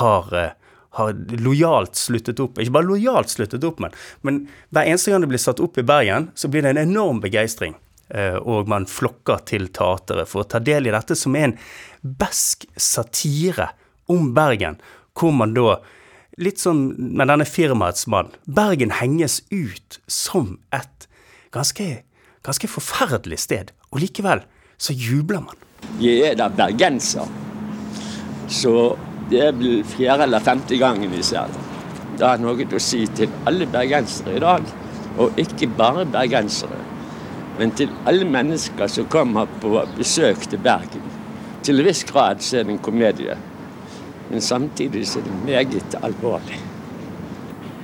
har, 0.00 0.34
eh, 0.34 0.52
har 0.98 1.14
lojalt 1.42 1.98
sluttet 1.98 2.40
opp. 2.42 2.58
Ikke 2.58 2.76
bare 2.78 2.90
lojalt 2.90 3.32
sluttet 3.32 3.64
opp, 3.66 3.80
men, 3.82 3.94
men 4.22 4.44
hver 4.74 4.90
eneste 4.90 5.12
gang 5.12 5.24
det 5.24 5.32
blir 5.32 5.42
satt 5.42 5.62
opp 5.64 5.78
i 5.78 5.86
Bergen, 5.86 6.30
så 6.34 6.50
blir 6.50 6.62
det 6.62 6.74
en 6.74 6.84
enorm 6.84 7.22
begeistring. 7.24 7.76
Eh, 8.08 8.36
og 8.36 8.68
man 8.68 8.86
flokker 8.90 9.44
til 9.48 9.70
teateret 9.74 10.28
for 10.30 10.44
å 10.44 10.48
ta 10.48 10.60
del 10.62 10.88
i 10.88 10.94
dette, 10.94 11.16
som 11.18 11.36
er 11.38 11.48
en 11.48 11.58
besk 12.04 12.66
satire 12.76 13.70
om 14.12 14.32
Bergen, 14.36 14.80
hvor 15.18 15.34
man 15.34 15.54
da 15.56 15.78
Litt 16.34 16.58
sånn 16.58 16.96
med 16.98 17.28
denne 17.30 17.44
firmaets 17.46 18.08
mann. 18.10 18.32
Bergen 18.50 18.90
henges 18.98 19.36
ut 19.54 20.00
som 20.10 20.56
et 20.74 21.06
ganske, 21.54 21.86
ganske 22.42 22.70
forferdelig 22.72 23.38
sted, 23.44 23.70
og 23.92 24.02
likevel 24.02 24.42
så 24.74 24.96
jubler 24.98 25.44
man. 25.44 25.60
Jeg 26.02 26.24
er 26.32 26.38
da 26.40 26.48
bergenser, 26.50 27.28
så 28.50 28.96
det 29.30 29.44
er 29.48 29.54
vel 29.56 29.84
fjerde 29.88 30.28
eller 30.28 30.44
femte 30.44 30.78
gangen 30.80 31.12
vi 31.12 31.22
ser 31.22 31.52
det. 31.52 31.62
Det 32.18 32.26
har 32.26 32.42
noe 32.42 32.66
å 32.66 32.82
si 32.82 33.04
til 33.16 33.32
alle 33.48 33.66
bergensere 33.66 34.36
i 34.36 34.42
dag, 34.42 34.74
og 35.18 35.38
ikke 35.40 35.70
bare 35.78 36.04
bergensere 36.06 36.82
men 37.58 37.70
til 37.70 37.90
alle 38.06 38.26
mennesker 38.26 38.90
som 38.90 39.08
kommer 39.10 39.50
på 39.62 39.76
besøk 39.98 40.48
til 40.50 40.62
Bergen. 40.62 41.02
Til 41.64 41.80
en 41.80 41.86
viss 41.86 42.04
grad 42.04 42.42
så 42.44 42.60
er 42.60 42.66
det 42.66 42.74
en 42.74 42.82
komedie, 42.82 43.36
men 44.30 44.40
samtidig 44.40 45.06
så 45.08 45.20
er 45.20 45.28
det 45.28 45.42
meget 45.44 45.98
alvorlig. 46.02 46.60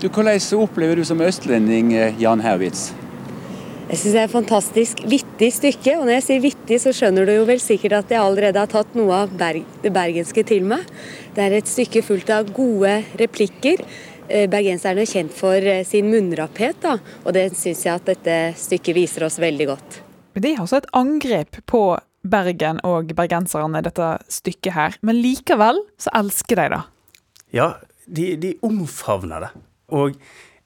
Du, 0.03 0.09
Hvordan 0.09 0.41
opplever 0.57 0.97
du 0.97 1.05
som 1.05 1.21
østlending 1.21 1.93
eh, 1.93 2.23
Jan 2.23 2.41
Herwitz? 2.41 2.93
Jeg 3.91 3.99
syns 3.99 4.15
det 4.15 4.21
er 4.21 4.29
et 4.29 4.33
fantastisk 4.33 5.01
vittig 5.11 5.49
stykke. 5.57 5.97
Og 5.99 6.05
når 6.07 6.21
jeg 6.21 6.27
sier 6.29 6.45
vittig, 6.45 6.79
så 6.79 6.93
skjønner 6.95 7.27
du 7.27 7.35
jo 7.35 7.49
vel 7.49 7.59
sikkert 7.63 7.97
at 7.99 8.15
jeg 8.15 8.23
allerede 8.23 8.63
har 8.63 8.71
tatt 8.71 8.95
noe 8.95 9.25
av 9.25 9.33
berg 9.35 9.67
det 9.83 9.91
bergenske 9.95 10.47
til 10.47 10.63
meg. 10.71 10.87
Det 11.35 11.43
er 11.43 11.59
et 11.59 11.71
stykke 11.71 12.05
fullt 12.07 12.31
av 12.35 12.53
gode 12.55 13.01
replikker 13.19 13.83
Eh, 14.31 14.47
bergenserne 14.47 15.03
er 15.03 15.11
kjent 15.11 15.33
for 15.35 15.59
eh, 15.59 15.83
sin 15.87 16.07
munnrapphet, 16.11 16.79
da, 16.85 16.95
og 17.25 17.35
det 17.35 17.49
syns 17.59 17.83
jeg 17.83 17.99
at 17.99 18.07
dette 18.07 18.37
stykket 18.61 18.95
viser 18.95 19.27
oss 19.27 19.41
veldig 19.43 19.67
godt. 19.73 19.99
Det 20.39 20.53
er 20.53 20.63
altså 20.63 20.79
et 20.79 20.89
angrep 20.95 21.59
på 21.71 21.83
Bergen 22.31 22.79
og 22.85 23.11
bergenserne, 23.17 23.81
dette 23.83 24.11
stykket 24.31 24.75
her. 24.77 24.97
Men 25.03 25.17
likevel 25.25 25.81
så 25.99 26.13
elsker 26.19 26.61
de 26.61 26.67
det. 26.75 26.81
Ja, 27.57 27.71
de, 28.05 28.35
de 28.39 28.51
omfavner 28.67 29.47
det. 29.47 29.49
Og 29.97 30.19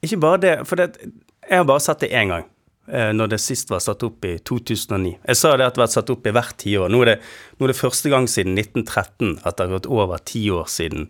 ikke 0.02 0.19
bare 0.21 0.40
det, 0.43 0.54
for 0.66 0.83
det, 0.83 0.99
jeg 1.47 1.62
har 1.62 1.69
bare 1.71 1.85
sett 1.87 2.02
det 2.02 2.11
én 2.11 2.35
gang. 2.35 2.49
Eh, 2.87 3.12
når 3.17 3.31
det 3.33 3.38
sist 3.41 3.71
var 3.73 3.81
satt 3.81 4.03
opp 4.05 4.25
i 4.29 4.35
2009. 4.45 5.14
Jeg 5.25 5.38
sa 5.41 5.55
det 5.57 5.64
at 5.64 5.76
det 5.76 5.81
har 5.81 5.87
vært 5.87 5.95
satt 5.95 6.11
opp 6.12 6.26
i 6.29 6.33
hvert 6.37 6.57
tiår. 6.61 6.91
Nå, 6.93 7.00
nå 7.00 7.64
er 7.64 7.73
det 7.73 7.79
første 7.79 8.12
gang 8.12 8.29
siden 8.29 8.59
1913 8.61 9.38
at 9.41 9.57
det 9.57 9.64
har 9.64 9.73
gått 9.79 9.88
over 9.88 10.21
ti 10.21 10.45
år 10.53 10.69
siden 10.69 11.09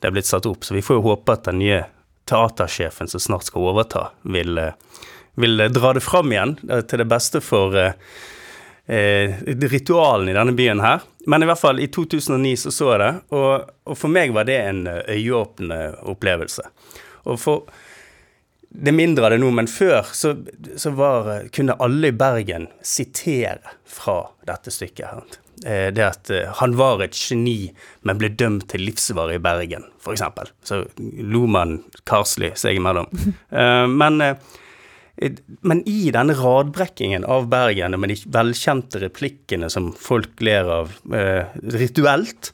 det 0.00 0.08
er 0.08 0.14
blitt 0.16 0.28
satt 0.28 0.48
opp. 0.48 0.64
Så 0.64 0.76
vi 0.76 0.84
får 0.84 0.98
jo 0.98 1.04
håpe 1.10 1.36
at 1.36 1.44
den 1.50 1.60
nye 1.60 1.82
teatersjefen 2.28 3.10
som 3.12 3.20
snart 3.20 3.50
skal 3.50 3.68
overta, 3.68 4.06
vil, 4.24 4.56
eh, 4.58 4.72
vil 5.40 5.60
dra 5.72 5.92
det 5.92 6.04
fram 6.04 6.32
igjen 6.32 6.56
eh, 6.70 6.80
til 6.88 7.04
det 7.04 7.08
beste 7.12 7.44
for 7.44 7.76
eh, 7.76 7.92
eh, 8.88 9.36
ritualen 9.44 10.32
i 10.32 10.36
denne 10.36 10.56
byen 10.56 10.80
her. 10.80 11.04
Men 11.28 11.44
i 11.44 11.48
hvert 11.48 11.60
fall, 11.60 11.80
i 11.80 11.88
2009 11.92 12.56
så 12.64 12.72
så 12.72 12.90
jeg 12.94 13.00
det, 13.04 13.12
og, 13.36 13.72
og 13.88 14.00
for 14.00 14.12
meg 14.12 14.32
var 14.32 14.48
det 14.48 14.60
en 14.60 14.86
øyeåpnende 14.88 15.98
opplevelse. 16.12 16.64
Og 17.28 17.40
for 17.40 17.83
det 18.74 18.90
er 18.90 18.96
mindre 18.96 19.28
av 19.28 19.34
det 19.34 19.38
nå, 19.38 19.52
men 19.54 19.70
før 19.70 20.08
så, 20.10 20.32
så 20.80 20.90
var, 20.98 21.30
kunne 21.54 21.76
alle 21.82 22.10
i 22.10 22.16
Bergen 22.18 22.66
sitere 22.82 23.76
fra 23.86 24.18
dette 24.48 24.72
stykket. 24.74 25.06
her. 25.06 25.40
Eh, 25.62 25.92
det 25.94 26.02
at 26.02 26.30
eh, 26.34 26.50
han 26.58 26.74
var 26.76 27.02
et 27.04 27.14
geni, 27.16 27.70
men 28.02 28.18
ble 28.18 28.32
dømt 28.34 28.66
til 28.72 28.82
livsvarig 28.84 29.38
i 29.38 29.44
Bergen, 29.44 29.86
f.eks. 30.02 30.24
Så 30.66 30.82
lo 31.22 31.44
man 31.46 31.78
karslig 32.08 32.54
seg 32.60 32.80
imellom. 32.80 33.10
Eh, 33.54 33.86
men, 33.86 34.18
men 35.62 35.80
i 35.86 36.10
denne 36.10 36.34
radbrekkingen 36.34 37.22
av 37.30 37.46
Bergen, 37.52 37.94
med 38.00 38.10
de 38.10 38.16
velkjente 38.34 38.98
replikkene 39.04 39.68
som 39.70 39.92
folk 39.94 40.42
ler 40.42 40.66
av 40.80 40.96
rituelt, 41.70 42.50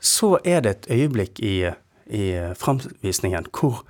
så 0.00 0.38
er 0.40 0.64
det 0.64 0.72
et 0.72 0.88
øyeblikk 0.96 1.42
i, 1.44 1.56
i 2.08 2.24
framvisningen 2.58 3.50
hvor, 3.52 3.82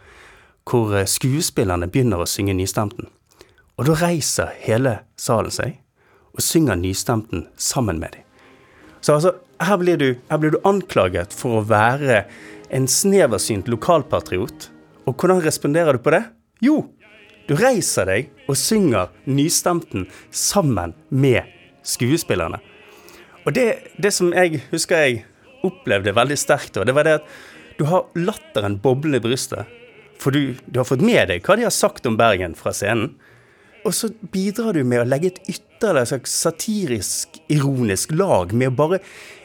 hvor 0.69 0.95
skuespillerne 1.09 1.89
begynner 1.91 2.23
å 2.23 2.29
synge 2.29 2.55
Nystemten. 2.57 3.09
Og 3.79 3.89
da 3.89 3.97
reiser 3.99 4.53
hele 4.63 5.01
salen 5.19 5.55
seg 5.55 5.79
og 6.33 6.45
synger 6.45 6.79
Nystemten 6.81 7.47
sammen 7.61 8.01
med 8.01 8.15
dem. 8.17 8.27
Så 9.03 9.17
altså, 9.17 9.35
her 9.63 9.79
blir, 9.81 9.99
du, 9.99 10.09
her 10.31 10.39
blir 10.39 10.55
du 10.55 10.61
anklaget 10.69 11.35
for 11.35 11.59
å 11.59 11.67
være 11.67 12.23
en 12.73 12.87
sneversynt 12.89 13.69
lokalpatriot. 13.71 14.69
Og 15.07 15.17
hvordan 15.19 15.43
responderer 15.43 15.99
du 15.99 16.05
på 16.05 16.15
det? 16.15 16.23
Jo, 16.63 16.85
du 17.49 17.57
reiser 17.59 18.07
deg 18.09 18.31
og 18.47 18.59
synger 18.59 19.11
Nystemten 19.27 20.07
sammen 20.31 20.95
med 21.11 21.51
skuespillerne. 21.83 22.63
Og 23.43 23.55
det, 23.57 23.67
det 23.99 24.13
som 24.15 24.31
jeg 24.31 24.63
husker 24.71 25.03
jeg 25.03 25.25
opplevde 25.67 26.15
veldig 26.15 26.39
sterkt, 26.39 26.79
det 26.79 26.95
var 26.95 27.07
det 27.07 27.19
at 27.19 27.31
du 27.79 27.87
har 27.91 28.07
latteren 28.15 28.79
boblende 28.83 29.19
i 29.19 29.25
brystet. 29.25 29.67
For 30.23 30.35
du, 30.35 30.55
du 30.71 30.79
har 30.79 30.87
fått 30.87 31.03
med 31.03 31.33
deg 31.33 31.43
hva 31.43 31.59
de 31.59 31.67
har 31.67 31.75
sagt 31.75 32.07
om 32.07 32.17
Bergen 32.19 32.55
fra 32.59 32.75
scenen. 32.77 33.17
Og 33.83 33.95
så 33.97 34.13
bidrar 34.31 34.77
du 34.77 34.85
med 34.87 35.03
å 35.03 35.07
legge 35.09 35.33
et 35.33 35.41
ytterligere 35.51 36.23
satirisk, 36.31 37.41
ironisk 37.51 38.13
lag 38.15 38.55
med 38.55 38.71
å 38.71 38.77
bare 38.85 39.01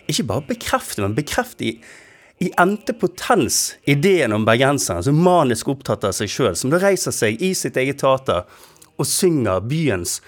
Ikke 0.08 0.24
bare 0.24 0.46
bekrefte, 0.48 1.02
men 1.04 1.18
bekrefte 1.18 1.66
i, 1.68 1.72
i 2.40 2.48
endte 2.62 2.94
potens 2.96 3.74
ideen 3.84 4.32
om 4.32 4.46
bergenseren, 4.48 5.04
som 5.04 5.18
manisk 5.20 5.68
opptatt 5.74 6.06
av 6.08 6.14
seg 6.16 6.32
sjøl, 6.32 6.54
som 6.56 6.72
da 6.72 6.80
reiser 6.80 7.12
seg 7.12 7.42
i 7.44 7.50
sitt 7.52 7.76
eget 7.76 8.00
teater 8.00 8.46
og 8.96 9.10
synger 9.10 9.66
byens 9.68 10.22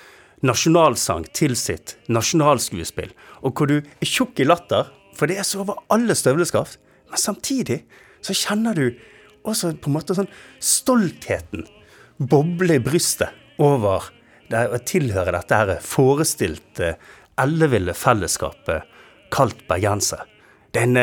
nasjonalsang 0.44 1.30
til 1.32 1.56
sitt 1.56 1.96
nasjonalskuespill, 2.12 3.14
og 3.40 3.56
hvor 3.56 3.72
du 3.72 3.78
er 3.80 4.10
tjukk 4.10 4.44
i 4.44 4.50
latter, 4.50 4.92
for 5.16 5.32
det 5.32 5.40
er 5.40 5.48
så 5.48 5.64
over 5.64 5.80
alle 5.96 6.18
støvleskaft, 6.18 6.76
men 7.08 7.24
samtidig 7.24 7.80
så 8.20 8.36
kjenner 8.36 8.76
du 8.76 9.00
også 9.52 9.74
på 9.82 9.92
en 9.92 9.98
måte 9.98 10.16
sånn 10.18 10.30
stoltheten 10.64 11.66
boble 12.20 12.80
i 12.80 12.84
brystet 12.84 13.36
over 13.64 14.10
det 14.50 14.66
å 14.74 14.80
tilhøre 14.82 15.34
dette 15.36 15.60
her 15.60 15.84
forestilte, 15.86 16.96
elleville 17.40 17.94
fellesskapet 17.96 18.88
kalt 19.34 19.62
bergenser. 19.70 20.26
Det 20.74 20.82
er, 20.84 20.90
en, 20.90 20.98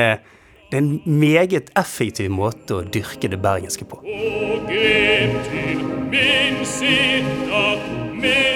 det 0.71 0.79
er 0.79 0.83
en 0.83 0.91
meget 1.07 1.71
effektiv 1.79 2.31
måte 2.35 2.81
å 2.81 2.85
dyrke 2.85 3.31
det 3.31 3.41
bergenske 3.43 3.87
på. 3.89 4.03
Og 4.03 4.69
grep 4.69 5.39
til 5.49 5.87
min 6.11 6.61
sitter 6.67 7.81
med 8.19 8.56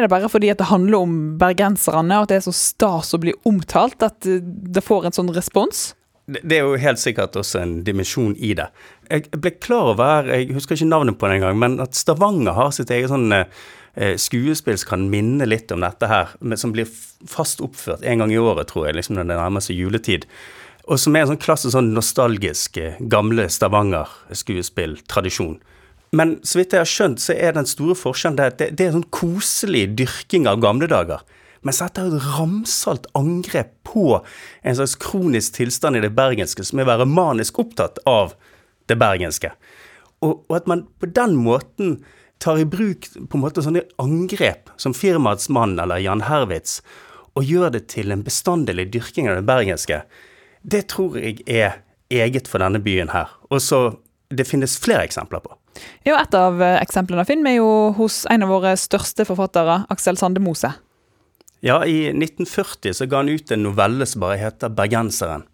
er 0.00 0.06
det 0.06 0.12
bare 0.12 0.30
fordi 0.32 0.50
at 0.52 0.60
det 0.60 0.70
handler 0.70 1.04
om 1.04 1.16
bergenserne, 1.40 2.18
og 2.18 2.26
at 2.26 2.32
det 2.32 2.40
er 2.40 2.46
så 2.48 2.56
stas 2.56 3.14
å 3.14 3.22
bli 3.22 3.34
omtalt, 3.48 4.02
at 4.06 4.28
eh, 4.28 4.42
det 4.42 4.84
får 4.84 5.08
en 5.08 5.18
sånn 5.20 5.32
respons? 5.36 5.90
Det 6.30 6.56
er 6.56 6.66
jo 6.66 6.78
helt 6.78 7.00
sikkert 7.02 7.36
også 7.38 7.60
en 7.60 7.72
dimensjon 7.86 8.34
i 8.38 8.52
det. 8.58 8.68
Jeg 9.10 9.26
ble 9.34 9.50
klar 9.58 9.92
over, 9.94 10.28
jeg 10.30 10.54
husker 10.54 10.76
ikke 10.76 10.92
navnet 10.92 11.18
på 11.18 11.26
det 11.26 11.40
engang, 11.40 11.58
men 11.58 11.80
at 11.82 11.98
Stavanger 11.98 12.54
har 12.54 12.70
sitt 12.74 12.92
eget 12.94 13.10
sånn 13.10 13.32
eh, 13.34 14.16
skuespill 14.20 14.78
som 14.78 14.90
kan 14.92 15.10
minne 15.10 15.48
litt 15.48 15.72
om 15.74 15.82
dette 15.82 16.06
her, 16.10 16.26
som 16.60 16.74
blir 16.76 16.88
fast 17.28 17.60
oppført 17.64 18.04
en 18.06 18.18
gang 18.22 18.32
i 18.32 18.38
året, 18.38 18.68
tror 18.70 18.86
jeg, 18.86 18.96
liksom 19.00 19.14
når 19.18 19.26
det 19.26 19.40
nærmer 19.40 19.60
seg 19.64 19.80
juletid. 19.80 20.22
Og 20.90 20.96
som 20.98 21.14
er 21.14 21.20
en 21.24 21.30
sånn 21.32 21.42
klassisk 21.42 21.72
sånn 21.74 21.94
nostalgisk 21.96 22.76
eh, 22.80 22.98
gamle 23.10 23.44
Stavanger-skuespilltradisjon. 23.50 25.56
Men 26.16 26.38
så 26.42 26.58
vidt 26.58 26.74
jeg 26.74 26.82
har 26.82 26.90
skjønt, 26.90 27.22
så 27.22 27.36
er 27.36 27.54
den 27.54 27.68
store 27.70 27.94
forskjellen 27.98 28.40
at 28.42 28.58
det, 28.58 28.72
det 28.78 28.88
er 28.88 28.96
sånn 28.96 29.10
koselig 29.14 29.84
dyrking 30.00 30.48
av 30.50 30.62
gamle 30.62 30.88
dager. 30.90 31.22
Mens 31.66 31.82
dette 31.82 32.00
er 32.00 32.14
et 32.16 32.28
ramsalt 32.38 33.06
angrep 33.18 33.74
på 33.86 34.06
en 34.18 34.78
slags 34.78 34.96
kronisk 35.00 35.58
tilstand 35.58 35.98
i 35.98 36.02
det 36.02 36.14
bergenske, 36.16 36.64
som 36.66 36.80
er 36.80 36.88
å 36.88 36.92
være 36.94 37.10
manisk 37.10 37.60
opptatt 37.62 38.00
av 38.08 38.32
det 38.90 38.96
bergenske. 38.98 39.52
Og, 40.24 40.40
og 40.48 40.56
at 40.56 40.66
man 40.70 40.86
på 41.00 41.10
den 41.14 41.36
måten 41.38 42.00
tar 42.40 42.58
i 42.58 42.66
bruk 42.68 43.06
på 43.12 43.36
en 43.36 43.44
måte 43.44 43.62
sånne 43.64 43.84
angrep 44.00 44.72
som 44.80 44.96
firmaets 44.96 45.50
mann 45.52 45.76
eller 45.78 46.00
Jan 46.00 46.24
Herwitz, 46.26 46.80
og 47.38 47.46
gjør 47.46 47.76
det 47.76 47.84
til 47.92 48.10
en 48.10 48.24
bestandig 48.26 48.88
dyrking 48.90 49.28
av 49.30 49.38
det 49.38 49.46
bergenske, 49.48 50.02
det 50.62 50.86
tror 50.90 51.20
jeg 51.20 51.44
er 51.46 51.82
eget 52.10 52.48
for 52.50 52.64
denne 52.64 52.80
byen 52.82 53.12
her. 53.12 53.30
Og 53.52 53.62
så 53.62 53.84
det 54.32 54.48
finnes 54.48 54.78
flere 54.80 55.04
eksempler 55.06 55.44
på. 55.44 55.59
Jo, 56.06 56.16
et 56.16 56.34
av 56.36 56.60
eh, 56.62 56.78
eksemplene 56.80 57.24
film 57.28 57.46
er 57.48 57.58
jo 57.58 57.70
hos 57.98 58.22
en 58.32 58.44
av 58.46 58.52
våre 58.52 58.74
største 58.80 59.26
forfattere, 59.28 59.82
Aksel 59.92 60.18
Sande 60.20 60.42
Mose. 60.42 60.72
Ja, 61.64 61.82
i 61.84 62.08
1940 62.12 62.96
så 62.96 63.06
ga 63.08 63.20
han 63.20 63.28
ut 63.28 63.52
en 63.52 63.64
novelle 63.66 64.06
som 64.08 64.24
bare 64.24 64.40
heter 64.40 64.72
'Bergenseren'. 64.72 65.46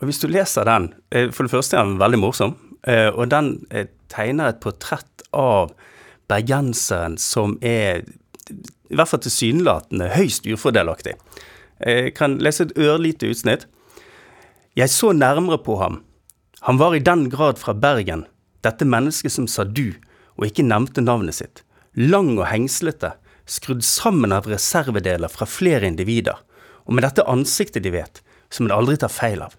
Og 0.00 0.08
hvis 0.08 0.20
du 0.22 0.28
leser 0.30 0.66
den, 0.66 0.94
eh, 1.10 1.30
for 1.30 1.46
det 1.46 1.54
første 1.54 1.76
er 1.76 1.84
den 1.84 1.98
veldig 1.98 2.18
morsom, 2.18 2.56
eh, 2.86 3.10
og 3.10 3.28
den 3.30 3.66
tegner 4.08 4.48
et 4.48 4.60
portrett 4.60 5.26
av 5.32 5.72
bergenseren 6.28 7.18
som 7.18 7.58
er 7.62 8.02
i 8.90 8.96
hvert 8.96 9.08
fall 9.08 9.22
tilsynelatende 9.24 10.10
høyst 10.16 10.46
ufordelaktig. 10.46 11.14
Jeg 11.80 12.14
kan 12.14 12.38
lese 12.38 12.66
et 12.66 12.76
ørlite 12.78 13.30
utsnitt. 13.32 13.66
Jeg 14.76 14.88
så 14.88 15.12
nærmere 15.12 15.58
på 15.58 15.78
ham. 15.80 16.02
Han 16.62 16.78
var 16.78 16.94
i 16.94 17.02
den 17.02 17.28
grad 17.30 17.58
fra 17.58 17.72
Bergen, 17.72 18.26
dette 18.64 18.86
mennesket 18.86 19.34
som 19.34 19.48
sa 19.50 19.64
du, 19.64 19.92
og 20.38 20.48
ikke 20.48 20.66
nevnte 20.66 21.04
navnet 21.04 21.38
sitt. 21.38 21.62
Lang 21.98 22.34
og 22.38 22.46
hengslete, 22.48 23.14
skrudd 23.46 23.82
sammen 23.84 24.32
av 24.32 24.46
reservedeler 24.48 25.30
fra 25.32 25.48
flere 25.48 25.88
individer, 25.90 26.38
og 26.86 26.96
med 26.96 27.04
dette 27.06 27.26
ansiktet 27.28 27.84
de 27.84 27.92
vet, 27.94 28.22
som 28.52 28.66
en 28.66 28.74
aldri 28.74 28.96
tar 29.00 29.12
feil 29.12 29.42
av. 29.44 29.56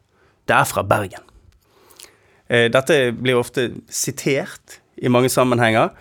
Det 0.47 0.55
er 0.55 0.67
fra 0.67 0.83
Bergen. 0.87 1.23
Eh, 2.47 2.69
Dette 2.71 3.13
blir 3.15 3.39
ofte 3.39 3.69
sitert 3.91 4.79
i 4.97 5.11
mange 5.11 5.31
sammenhenger, 5.31 5.93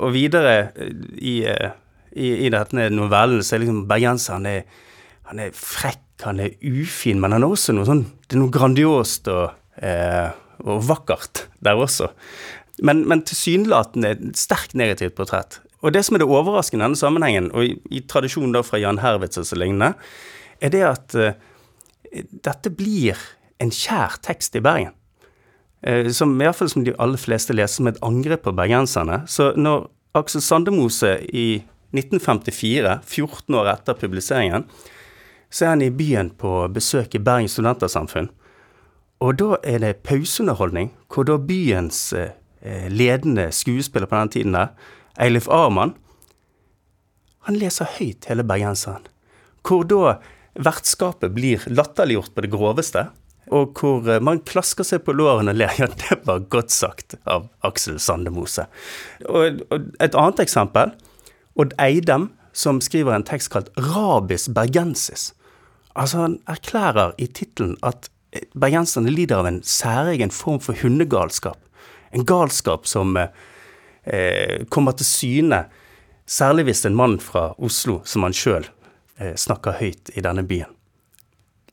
og 0.00 0.12
videre 0.16 0.56
eh, 0.76 0.92
i, 1.16 1.36
eh, 1.48 1.76
i, 2.12 2.32
i 2.46 2.52
denne 2.52 2.88
novellen 2.92 3.44
så 3.44 3.56
er 3.56 3.64
liksom 3.64 3.86
bergenseren 3.88 4.48
han 4.48 4.66
han 5.26 5.40
er 5.42 5.54
frekk, 5.56 6.02
han 6.22 6.40
er 6.40 6.54
ufin, 6.62 7.18
men 7.20 7.34
han 7.34 7.44
er 7.44 7.50
også 7.52 7.74
noe 7.74 7.86
sånn 7.88 8.04
Det 8.26 8.36
er 8.36 8.40
noe 8.40 8.52
grandiost 8.54 9.28
og, 9.32 9.56
eh, 9.82 10.30
og 10.64 10.84
vakkert 10.88 11.46
der 11.64 11.78
også. 11.80 12.10
Men, 12.84 13.04
men 13.08 13.24
tilsynelatende 13.24 14.12
et 14.12 14.40
sterkt 14.40 14.76
negativt 14.76 15.16
portrett. 15.16 15.60
Og 15.84 15.92
det 15.94 16.02
som 16.06 16.16
er 16.16 16.24
det 16.24 16.28
overraskende 16.28 16.82
i 16.82 16.86
denne 16.86 16.98
sammenhengen, 16.98 17.50
og 17.54 17.64
i, 17.64 17.74
i 17.92 18.02
tradisjonen 18.08 18.54
da 18.56 18.62
fra 18.66 18.80
Jan 18.80 19.00
Herwitz 19.02 19.38
og 19.40 19.46
så 19.48 19.58
lignende, 19.60 19.92
er 20.60 20.72
det 20.72 20.82
at 20.88 21.16
uh, 21.16 21.36
dette 22.46 22.72
blir 22.72 23.20
en 23.62 23.72
kjær 23.72 24.18
tekst 24.24 24.56
i 24.56 24.64
Bergen. 24.64 24.96
Uh, 25.86 26.08
som 26.12 26.34
i 26.36 26.44
hvert 26.44 26.58
fall 26.58 26.72
som 26.72 26.84
de 26.86 26.96
aller 27.02 27.20
fleste 27.20 27.56
leser 27.56 27.80
som 27.80 27.90
et 27.92 28.02
angrep 28.04 28.44
på 28.46 28.56
bergenserne. 28.56 29.22
Så 29.30 29.52
når 29.56 29.88
Aksel 30.16 30.44
Sandemose 30.44 31.18
i 31.28 31.62
1954, 31.96 32.98
14 33.04 33.60
år 33.60 33.72
etter 33.76 33.96
publiseringen, 34.00 34.66
så 35.52 35.66
er 35.66 35.74
han 35.76 35.84
i 35.84 35.92
byen 35.94 36.32
på 36.36 36.58
besøk 36.72 37.14
i 37.14 37.22
Bergen 37.22 37.48
Studentersamfunn. 37.52 38.28
Og 39.24 39.38
da 39.40 39.56
er 39.64 39.80
det 39.80 40.02
pauseunderholdning, 40.04 40.90
hvor 41.12 41.24
da 41.24 41.38
byens 41.40 42.10
eh, 42.12 42.88
ledende 42.92 43.48
skuespiller 43.54 44.08
på 44.10 44.18
den 44.20 44.32
tiden 44.34 44.56
der, 44.56 44.74
Eilif 45.20 45.48
Arman, 45.48 45.94
han 47.46 47.56
leser 47.56 47.88
høyt 47.96 48.26
hele 48.28 48.44
bergenseren. 48.44 49.06
Hvor 49.66 49.86
da 49.88 50.18
vertskapet 50.56 51.32
blir 51.36 51.64
latterliggjort 51.70 52.34
på 52.34 52.44
det 52.44 52.50
groveste, 52.52 53.06
og 53.54 53.78
hvor 53.78 54.08
eh, 54.10 54.22
man 54.22 54.42
klasker 54.44 54.86
seg 54.86 55.04
på 55.06 55.14
lårene 55.16 55.54
og 55.54 55.60
ler. 55.60 55.74
Ja, 55.80 55.88
det 55.88 56.20
var 56.26 56.44
godt 56.52 56.74
sagt 56.74 57.16
av 57.24 57.48
Aksel 57.66 58.00
Sandemose. 58.02 58.66
Og, 59.28 59.62
og 59.70 59.92
et 60.02 60.16
annet 60.18 60.42
eksempel, 60.42 60.92
Odd 61.56 61.72
Eidem, 61.80 62.30
som 62.56 62.80
skriver 62.84 63.14
en 63.14 63.26
tekst 63.26 63.52
kalt 63.52 63.70
Rabis 63.76 64.48
bergensis. 64.52 65.30
Altså, 65.96 66.26
han 66.26 66.38
erklærer 66.50 67.14
i 67.20 67.28
tittelen 67.28 67.76
at 67.86 68.08
eh, 68.08 68.15
bergenserne 68.54 69.12
lider 69.12 69.40
av 69.40 69.50
en 69.50 69.60
særegen 69.66 70.32
form 70.34 70.60
for 70.62 70.78
hundegalskap. 70.80 71.58
En 72.14 72.24
galskap 72.26 72.86
som 72.88 73.16
eh, 73.20 73.28
eh, 74.04 74.64
kommer 74.72 74.96
til 74.96 75.08
syne, 75.08 75.64
særlig 76.26 76.68
hvis 76.70 76.86
en 76.88 76.96
mann 76.98 77.18
fra 77.22 77.50
Oslo, 77.58 78.00
som 78.04 78.26
han 78.26 78.36
sjøl, 78.36 78.66
eh, 79.18 79.34
snakker 79.38 79.78
høyt 79.80 80.12
i 80.14 80.24
denne 80.24 80.46
byen. 80.46 80.72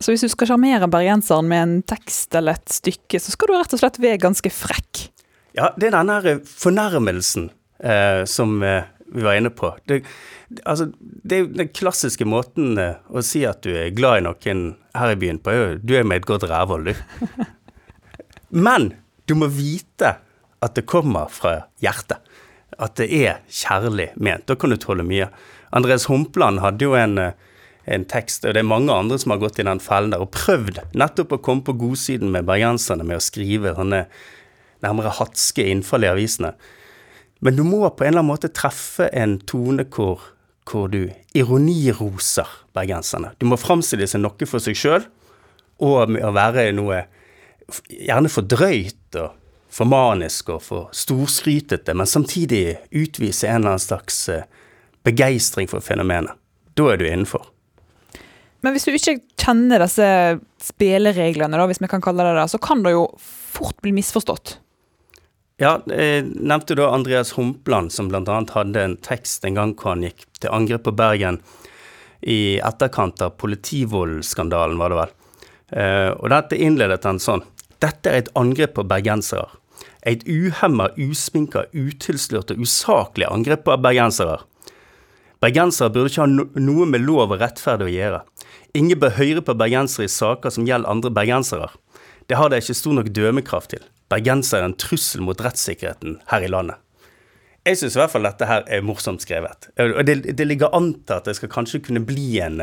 Så 0.04 0.12
hvis 0.12 0.26
du 0.26 0.32
skal 0.32 0.50
sjarmere 0.50 0.90
bergenseren 0.92 1.48
med 1.48 1.64
en 1.64 1.76
tekst 1.88 2.36
eller 2.36 2.58
et 2.58 2.74
stykke, 2.76 3.22
så 3.22 3.32
skal 3.32 3.50
du 3.50 3.56
rett 3.56 3.76
og 3.76 3.80
slett 3.80 4.02
være 4.04 4.20
ganske 4.26 4.52
frekk. 4.52 5.08
Ja, 5.56 5.70
det 5.78 5.92
er 5.92 5.96
denne 5.96 6.40
fornærmelsen 6.50 7.52
eh, 7.80 8.24
som 8.30 8.58
eh, 8.66 8.90
vi 9.14 9.22
var 9.22 9.38
inne 9.38 9.50
på. 9.54 9.70
Det, 9.86 10.02
altså, 10.66 10.90
det 11.00 11.36
er 11.36 11.44
jo 11.44 11.52
den 11.54 11.70
klassiske 11.70 12.26
måten 12.26 12.78
eh, 12.82 13.00
å 13.10 13.22
si 13.26 13.44
at 13.48 13.62
du 13.66 13.72
er 13.78 13.94
glad 13.96 14.22
i 14.22 14.26
noen 14.28 14.66
her 14.98 15.14
i 15.14 15.20
byen 15.20 15.40
på. 15.42 15.54
er 15.54 15.60
jo, 15.60 15.80
Du 15.84 15.96
er 15.98 16.08
med 16.08 16.22
et 16.22 16.30
godt 16.30 16.48
rævhold, 16.50 16.90
du. 16.90 17.44
Men 18.66 18.92
du 19.30 19.36
må 19.38 19.50
vite 19.54 20.16
at 20.64 20.76
det 20.78 20.88
kommer 20.90 21.32
fra 21.32 21.64
hjertet. 21.84 22.20
At 22.82 22.98
det 22.98 23.10
er 23.14 23.42
kjærlig 23.50 24.12
ment. 24.18 24.48
Da 24.50 24.58
kan 24.58 24.74
du 24.74 24.80
tåle 24.82 25.06
mye. 25.06 25.30
Andreas 25.74 26.08
Humpland 26.10 26.62
hadde 26.64 26.86
jo 26.88 26.96
en, 26.98 27.18
eh, 27.18 27.34
en 27.86 28.06
tekst, 28.06 28.46
og 28.46 28.54
det 28.54 28.64
er 28.64 28.70
mange 28.70 28.94
andre 28.94 29.20
som 29.20 29.34
har 29.34 29.42
gått 29.42 29.60
i 29.60 29.68
den 29.68 29.82
fellen 29.84 30.14
der 30.14 30.24
og 30.24 30.32
prøvd 30.32 30.80
nettopp 30.96 31.36
å 31.36 31.42
komme 31.44 31.66
på 31.68 31.76
godsiden 31.78 32.32
med 32.32 32.48
bergenserne 32.48 33.04
med 33.04 33.20
å 33.20 33.26
skrive 33.26 33.76
sånne 33.76 34.06
nærmere 34.84 35.14
hatske 35.20 35.66
innfall 35.70 36.06
i 36.06 36.12
avisene. 36.12 36.54
Men 37.44 37.58
du 37.60 37.66
må 37.68 37.82
på 37.90 38.06
en 38.06 38.14
eller 38.14 38.22
annen 38.22 38.32
måte 38.32 38.52
treffe 38.56 39.10
en 39.12 39.36
tone 39.44 39.84
hvor, 39.92 40.22
hvor 40.70 40.88
du 40.88 41.10
ironiroser 41.36 42.48
bergenserne. 42.76 43.34
Du 43.36 43.48
må 43.50 43.60
framstille 43.60 44.08
seg 44.08 44.24
noe 44.24 44.48
for 44.48 44.64
seg 44.64 44.80
sjøl, 44.80 45.08
og 45.84 46.14
med 46.16 46.24
å 46.24 46.32
være 46.36 46.70
noe 46.76 47.04
gjerne 47.92 48.32
for 48.32 48.48
drøyt 48.48 49.20
og 49.20 49.34
for 49.74 49.90
manisk 49.90 50.54
og 50.54 50.62
for 50.64 50.90
storskrytete, 50.96 51.96
men 51.98 52.08
samtidig 52.08 52.78
utvise 52.94 53.50
en 53.50 53.64
eller 53.64 53.74
annen 53.74 53.82
slags 53.82 54.20
eh, 54.30 54.48
begeistring 55.04 55.68
for 55.68 55.84
fenomenet. 55.84 56.38
Da 56.78 56.92
er 56.94 57.02
du 57.02 57.08
innenfor. 57.10 57.50
Men 58.64 58.76
hvis 58.76 58.88
du 58.88 58.94
ikke 58.96 59.18
kjenner 59.36 59.84
disse 59.84 60.08
spillereglene, 60.64 61.58
da, 61.60 61.68
hvis 61.68 61.82
vi 61.84 61.90
kan 61.92 62.04
kalle 62.06 62.24
det 62.24 62.38
det, 62.38 62.48
så 62.54 62.62
kan 62.62 62.86
det 62.86 62.94
jo 62.96 63.08
fort 63.20 63.82
bli 63.84 63.92
misforstått. 63.98 64.62
Ja, 65.62 65.76
jeg 65.86 66.32
nevnte 66.34 66.74
da 66.74 66.88
Andreas 66.90 67.36
Humpland, 67.38 67.92
som 67.94 68.08
bl.a. 68.10 68.40
hadde 68.56 68.82
en 68.82 68.96
tekst 69.06 69.46
en 69.46 69.60
gang 69.60 69.76
hvor 69.78 69.94
han 69.94 70.06
gikk 70.08 70.26
til 70.42 70.50
angrep 70.50 70.88
på 70.88 70.96
Bergen 70.98 71.38
i 72.26 72.58
etterkant 72.64 73.22
av 73.22 73.36
politivoldskandalen, 73.38 74.80
var 74.80 74.90
det 74.90 74.98
vel. 74.98 75.14
Eh, 75.78 76.10
og 76.16 76.32
dette 76.34 76.58
innledet 76.58 77.06
han 77.06 77.22
sånn. 77.22 77.44
Dette 77.84 78.10
er 78.10 78.24
et 78.24 78.34
angrep 78.40 78.74
på 78.80 78.88
bergensere. 78.88 79.46
Et 80.08 80.24
uhemma, 80.28 80.90
usminka, 80.98 81.68
utilslørt 81.72 82.56
og 82.56 82.66
usaklig 82.66 83.30
angrep 83.30 83.66
på 83.68 83.78
bergensere. 83.84 84.40
Bergensere 85.44 85.92
burde 85.94 86.10
ikke 86.10 86.24
ha 86.24 86.30
noe 86.64 86.88
med 86.90 87.04
lov 87.04 87.36
og 87.36 87.42
rettferd 87.44 87.86
å 87.86 87.92
gjøre. 87.92 88.24
Ingen 88.74 89.00
bør 89.00 89.18
høre 89.20 89.46
på 89.46 89.58
bergensere 89.60 90.08
i 90.08 90.12
saker 90.12 90.56
som 90.56 90.66
gjelder 90.66 90.90
andre 90.90 91.14
bergensere. 91.14 91.70
Det 92.26 92.40
har 92.40 92.50
de 92.50 92.62
ikke 92.64 92.78
stor 92.80 92.96
nok 92.98 93.12
dømmekraft 93.14 93.76
til. 93.76 93.84
Bergensere 94.14 94.62
er 94.62 94.70
en 94.70 94.78
trussel 94.78 95.24
mot 95.26 95.40
rettssikkerheten 95.42 96.20
her 96.30 96.46
i 96.46 96.52
landet. 96.52 96.78
Jeg 97.64 97.80
syns 97.80 97.96
i 97.96 98.02
hvert 98.02 98.12
fall 98.12 98.28
dette 98.28 98.48
her 98.48 98.66
er 98.68 98.84
morsomt 98.84 99.24
skrevet. 99.24 99.70
Og 99.80 100.04
det, 100.06 100.18
det 100.36 100.48
ligger 100.48 100.74
an 100.76 100.92
til 101.00 101.16
at 101.16 101.30
det 101.30 101.38
skal 101.38 101.52
kanskje 101.52 101.80
kunne 101.86 102.04
bli 102.04 102.42
en, 102.44 102.60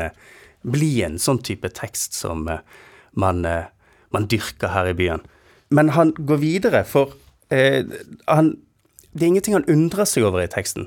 bli 0.61 0.91
en 1.05 1.17
sånn 1.19 1.41
type 1.41 1.71
tekst 1.73 2.13
som 2.19 2.45
eh, 2.51 2.61
man, 3.17 3.41
eh, 3.49 3.71
man 4.13 4.29
dyrker 4.29 4.75
her 4.75 4.91
i 4.91 4.97
byen. 4.97 5.25
Men 5.73 5.95
han 5.97 6.13
går 6.13 6.41
videre, 6.43 6.83
for 6.85 7.15
eh, 7.49 7.81
han, 8.29 8.53
det 9.11 9.25
er 9.25 9.31
ingenting 9.31 9.57
han 9.57 9.69
undrer 9.71 10.05
seg 10.05 10.27
over 10.29 10.43
i 10.43 10.51
teksten. 10.51 10.85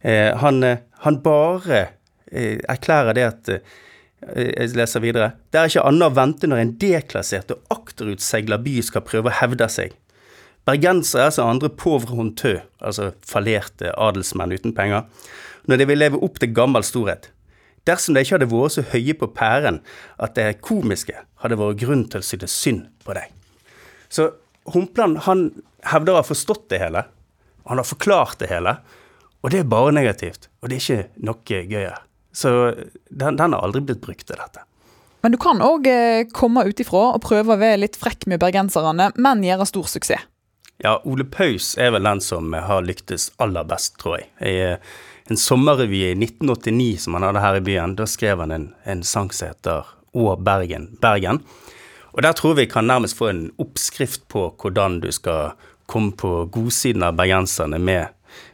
Eh, 0.00 0.30
han, 0.38 0.62
eh, 0.62 0.84
han 1.02 1.18
bare 1.24 1.80
eh, 2.30 2.60
erklærer 2.70 3.18
det 3.18 3.26
at 3.26 3.52
Jeg 4.20 4.74
leser 4.76 5.00
videre. 5.00 5.32
Det 5.48 5.58
er 5.60 5.70
ikke 5.70 5.86
annet 5.88 6.10
å 6.10 6.16
vente 6.16 6.48
når 6.50 6.60
en 6.60 6.72
deklassert 6.82 7.52
og 7.54 7.72
akterutsegla 7.72 8.58
by 8.60 8.76
skal 8.84 9.04
prøve 9.06 9.32
å 9.32 9.38
hevde 9.40 9.68
seg. 9.72 9.94
Bergensere 10.68 11.30
er 11.30 11.32
som 11.34 11.48
andre 11.48 11.70
pauvre 11.72 12.18
hontø, 12.18 12.58
altså 12.84 13.14
fallerte 13.26 13.94
adelsmenn 13.96 14.52
uten 14.52 14.74
penger, 14.76 15.06
når 15.64 15.80
de 15.80 15.86
vil 15.88 16.02
leve 16.02 16.20
opp 16.20 16.36
til 16.40 16.52
gammel 16.56 16.84
storhet. 16.84 17.30
Dersom 17.88 18.14
de 18.14 18.22
ikke 18.22 18.36
hadde 18.36 18.50
vært 18.50 18.76
så 18.76 18.84
høye 18.92 19.16
på 19.16 19.30
pæren 19.32 19.80
at 20.20 20.36
det 20.36 20.60
komiske 20.60 21.24
hadde 21.40 21.58
vært 21.60 21.80
grunn 21.80 22.04
til 22.12 22.20
å 22.20 22.28
synes 22.28 22.52
synd 22.52 22.84
på 23.06 23.16
deg. 23.16 23.32
Så 24.12 24.28
Humpland 24.74 25.22
han 25.24 25.48
hevder 25.88 26.18
å 26.18 26.20
ha 26.20 26.28
forstått 26.28 26.68
det 26.68 26.82
hele, 26.82 27.06
han 27.64 27.80
har 27.80 27.88
forklart 27.88 28.42
det 28.42 28.50
hele, 28.52 28.76
og 29.40 29.54
det 29.54 29.62
er 29.62 29.72
bare 29.72 29.96
negativt, 29.96 30.50
og 30.60 30.68
det 30.68 30.76
er 30.76 30.84
ikke 30.84 31.24
noe 31.24 31.64
gøyere. 31.72 32.00
Så 32.32 32.74
den, 33.10 33.36
den 33.36 33.52
har 33.52 33.62
aldri 33.62 33.82
blitt 33.84 34.02
brukt 34.04 34.26
til 34.26 34.38
dette. 34.38 34.64
Men 35.20 35.34
du 35.34 35.38
kan 35.40 35.60
òg 35.60 35.86
eh, 35.90 36.26
komme 36.32 36.64
utifra 36.64 37.10
og 37.14 37.22
prøve 37.24 37.54
å 37.54 37.60
være 37.60 37.82
litt 37.82 37.98
frekk 38.00 38.24
med 38.30 38.40
bergenserne, 38.40 39.10
men 39.20 39.44
gjøre 39.44 39.68
stor 39.68 39.88
suksess. 39.90 40.26
Ja, 40.80 40.94
Ole 41.04 41.26
Paus 41.28 41.74
er 41.76 41.90
vel 41.92 42.06
den 42.08 42.22
som 42.24 42.54
har 42.56 42.80
lyktes 42.80 43.28
aller 43.36 43.66
best, 43.68 43.98
tror 44.00 44.16
jeg. 44.16 44.30
I 44.40 44.54
eh, 44.70 44.92
en 45.30 45.36
sommerrevy 45.36 45.98
i 46.08 46.14
1989 46.16 47.02
som 47.04 47.18
han 47.18 47.26
hadde 47.28 47.42
her 47.44 47.58
i 47.58 47.64
byen, 47.66 47.96
da 47.98 48.06
skrev 48.08 48.40
han 48.40 48.54
en, 48.54 48.70
en 48.88 49.02
sang 49.04 49.28
som 49.36 49.50
heter 49.52 49.90
Å 50.16 50.32
Bergen, 50.40 50.88
Bergen. 51.02 51.42
Og 52.16 52.24
der 52.24 52.32
tror 52.34 52.56
vi 52.56 52.66
kan 52.66 52.88
nærmest 52.88 53.18
få 53.18 53.28
en 53.28 53.44
oppskrift 53.60 54.24
på 54.32 54.48
hvordan 54.58 54.98
du 55.04 55.10
skal 55.14 55.52
komme 55.90 56.16
på 56.16 56.46
godsiden 56.50 57.04
av 57.06 57.18
bergenserne 57.20 57.78
med, 57.78 58.08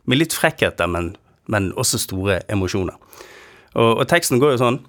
med 0.04 0.20
litt 0.20 0.34
frekkheter, 0.36 0.90
men, 0.90 1.14
men 1.46 1.70
også 1.78 2.02
store 2.02 2.40
emosjoner. 2.52 2.98
Og, 3.76 4.00
og 4.00 4.06
teksten 4.10 4.40
går 4.42 4.56
jo 4.56 4.62
sånn 4.62 4.80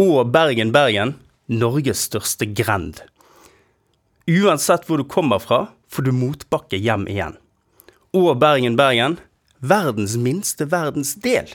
Å, 0.00 0.24
Bergen, 0.24 0.72
Bergen, 0.74 1.16
Norges 1.52 2.06
største 2.08 2.48
grend. 2.48 3.02
Uansett 4.30 4.86
hvor 4.88 5.02
du 5.02 5.06
kommer 5.08 5.42
fra, 5.42 5.66
får 5.92 6.08
du 6.08 6.12
motbakke 6.16 6.80
hjem 6.80 7.04
igjen. 7.10 7.36
Å, 8.16 8.22
Bergen, 8.38 8.78
Bergen, 8.78 9.18
verdens 9.60 10.16
minste 10.16 10.66
verdensdel. 10.70 11.52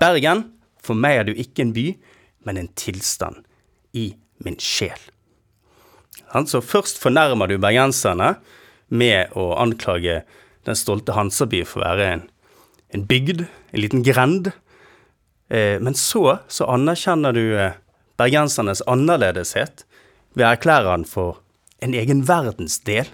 Bergen, 0.00 0.48
for 0.82 0.98
meg 0.98 1.20
er 1.20 1.28
du 1.28 1.38
ikke 1.38 1.66
en 1.66 1.74
by, 1.76 1.86
men 2.42 2.58
en 2.58 2.70
tilstand 2.78 3.44
i 3.94 4.12
min 4.42 4.58
sjel. 4.58 4.98
Så 6.48 6.62
først 6.64 6.98
fornærmer 7.00 7.50
du 7.50 7.58
bergenserne 7.60 8.34
med 8.88 9.34
å 9.36 9.52
anklage 9.60 10.22
den 10.66 10.78
stolte 10.78 11.14
Hansaby 11.16 11.62
for 11.68 11.82
å 11.82 11.90
være 11.90 12.08
en, 12.16 12.24
en 12.96 13.04
bygd, 13.08 13.44
en 13.44 13.82
liten 13.82 14.04
grend. 14.06 14.52
Eh, 15.52 15.76
men 15.80 15.94
så, 15.98 16.38
så 16.48 16.66
anerkjenner 16.72 17.36
du 17.36 17.44
eh, 17.60 17.74
bergensernes 18.16 18.80
annerledeshet 18.88 19.84
ved 20.32 20.46
å 20.46 20.52
erklære 20.54 20.88
den 20.88 21.04
for 21.08 21.42
en 21.84 21.96
egen 21.98 22.24
verdensdel. 22.28 23.10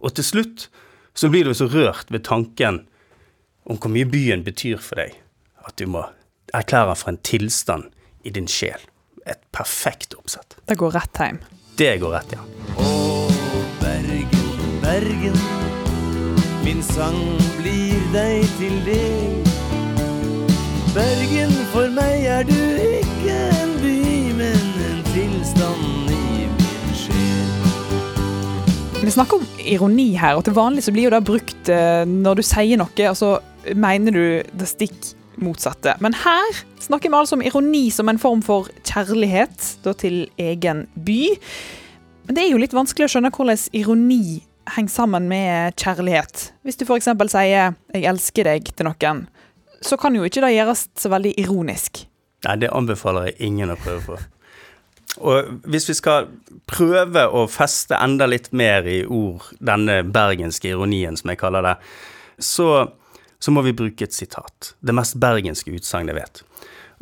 Og 0.00 0.16
til 0.16 0.24
slutt 0.24 0.68
så 1.14 1.28
blir 1.28 1.44
du 1.44 1.52
så 1.54 1.68
rørt 1.68 2.08
ved 2.08 2.24
tanken 2.24 2.86
om 3.68 3.76
hvor 3.76 3.92
mye 3.92 4.08
byen 4.08 4.44
betyr 4.46 4.80
for 4.80 5.00
deg, 5.00 5.12
at 5.64 5.76
du 5.80 5.86
må 5.90 6.06
erklære 6.56 6.92
den 6.92 7.00
for 7.02 7.12
en 7.12 7.22
tilstand 7.26 7.92
i 8.24 8.32
din 8.32 8.48
sjel. 8.48 8.80
Et 9.28 9.40
perfekt 9.52 10.16
oppsett. 10.16 10.56
Det 10.68 10.76
går 10.80 10.96
rett 10.96 11.20
hjem. 11.20 11.40
Det 11.76 11.94
går 12.00 12.16
rett, 12.16 12.34
ja. 12.36 12.42
Bergen, 13.80 14.50
Bergen, 14.82 15.38
min 16.64 16.84
sang 16.84 17.20
blir 17.58 18.04
deg 18.14 18.44
til 18.60 18.76
del. 18.88 19.40
Bergen, 20.94 21.53
du 22.48 22.60
ikke 23.00 23.38
en 23.62 23.74
by, 23.82 23.96
men 24.38 24.62
en 24.88 25.02
tilstand 25.10 26.12
i 26.12 26.46
min 26.52 26.94
sjel. 26.98 27.50
Vi 29.02 29.16
snakker 29.16 29.40
om 29.40 29.46
ironi 29.64 30.10
her, 30.20 30.38
og 30.38 30.44
til 30.46 30.56
vanlig 30.56 30.84
så 30.86 30.94
blir 30.94 31.08
jo 31.08 31.14
det 31.16 31.24
brukt 31.26 31.72
eh, 31.72 32.04
når 32.08 32.40
du 32.40 32.46
sier 32.46 32.80
noe, 32.80 33.10
og 33.10 33.16
så 33.18 33.36
mener 33.76 34.14
du 34.14 34.24
det 34.60 34.68
stikk 34.70 35.14
motsatte. 35.42 35.96
Men 36.04 36.14
her 36.14 36.62
snakker 36.82 37.10
vi 37.10 37.18
altså 37.18 37.38
om 37.38 37.44
ironi 37.44 37.88
som 37.92 38.08
en 38.08 38.20
form 38.20 38.42
for 38.44 38.68
kjærlighet 38.86 39.70
da, 39.84 39.94
til 39.98 40.24
egen 40.40 40.86
by. 40.94 41.20
Men 42.26 42.36
det 42.36 42.44
er 42.44 42.52
jo 42.52 42.60
litt 42.60 42.76
vanskelig 42.76 43.08
å 43.08 43.14
skjønne 43.16 43.32
hvordan 43.34 43.68
ironi 43.76 44.40
henger 44.74 44.92
sammen 44.92 45.28
med 45.28 45.76
kjærlighet. 45.80 46.50
Hvis 46.64 46.80
du 46.80 46.86
f.eks. 46.86 47.10
sier 47.32 47.74
'jeg 47.92 48.04
elsker 48.08 48.44
deg' 48.48 48.72
til 48.76 48.88
noen, 48.88 49.26
så 49.82 49.96
kan 50.00 50.14
jo 50.16 50.24
ikke 50.24 50.40
det 50.40 50.54
gjøres 50.56 50.88
så 50.96 51.10
veldig 51.12 51.34
ironisk. 51.38 52.06
Nei, 52.44 52.56
det 52.60 52.72
anbefaler 52.74 53.30
jeg 53.30 53.50
ingen 53.50 53.72
å 53.72 53.78
prøve 53.80 54.02
på. 54.06 54.18
Og 55.24 55.68
hvis 55.70 55.86
vi 55.88 55.94
skal 55.96 56.28
prøve 56.70 57.22
å 57.30 57.44
feste 57.50 57.96
enda 57.96 58.26
litt 58.26 58.50
mer 58.56 58.86
i 58.90 59.04
ord, 59.06 59.44
denne 59.62 60.00
bergenske 60.02 60.72
ironien 60.72 61.16
som 61.16 61.30
jeg 61.30 61.40
kaller 61.40 61.64
det, 61.64 61.74
så, 62.42 62.68
så 63.38 63.54
må 63.54 63.62
vi 63.66 63.76
bruke 63.76 64.08
et 64.08 64.16
sitat. 64.16 64.74
Det 64.80 64.96
mest 64.96 65.20
bergenske 65.22 65.76
utsagnet 65.76 66.14
jeg 66.14 66.20
vet. 66.20 66.42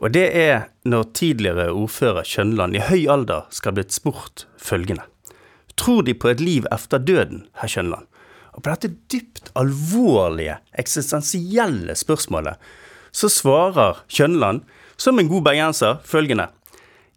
Og 0.03 0.13
det 0.13 0.27
er 0.35 0.69
når 0.89 1.11
tidligere 1.17 1.71
ordfører 1.79 2.27
Kjønland 2.27 2.77
i 2.77 2.85
høy 2.85 3.07
alder 3.13 3.47
skal 3.55 3.77
blitt 3.77 3.95
spurt 3.95 4.47
følgende. 4.61 5.07
Tror 5.79 6.03
De 6.05 6.13
på 6.15 6.29
et 6.29 6.43
liv 6.43 6.67
efter 6.75 7.01
døden, 7.01 7.47
herr 7.61 7.71
Kjønland? 7.71 8.09
Og 8.53 8.61
på 8.61 8.69
dette 8.69 8.93
dypt 9.09 9.49
alvorlige, 9.57 10.59
eksistensielle 10.77 11.97
spørsmålet 11.97 12.61
så 13.13 13.29
svarer 13.33 14.03
Kjønland, 14.13 14.67
som 15.03 15.19
en 15.19 15.29
god 15.31 15.43
bergenser, 15.51 15.99
følgende. 16.07 16.49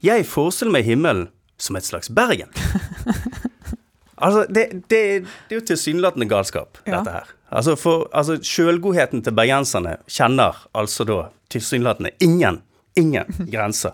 Jeg 0.06 0.26
forestiller 0.30 0.74
meg 0.76 0.88
himmelen 0.90 1.28
som 1.62 1.78
et 1.80 1.86
slags 1.88 2.10
Bergen. 2.12 2.50
altså, 4.18 4.46
det, 4.50 4.66
det, 4.90 5.02
det 5.48 5.56
er 5.56 5.60
jo 5.60 5.66
tilsynelatende 5.72 6.28
galskap, 6.32 6.80
Ja. 6.86 6.98
dette 7.00 7.14
her. 7.20 7.32
Altså, 7.56 7.76
for 7.80 8.08
altså, 8.12 8.40
sjølgodheten 8.44 9.22
til 9.24 9.36
bergenserne 9.38 9.98
kjenner 10.12 10.58
altså 10.76 11.06
da 11.08 11.20
tilsynelatende 11.54 12.12
ingen, 12.26 12.62
ingen 13.00 13.30
grenser. 13.54 13.94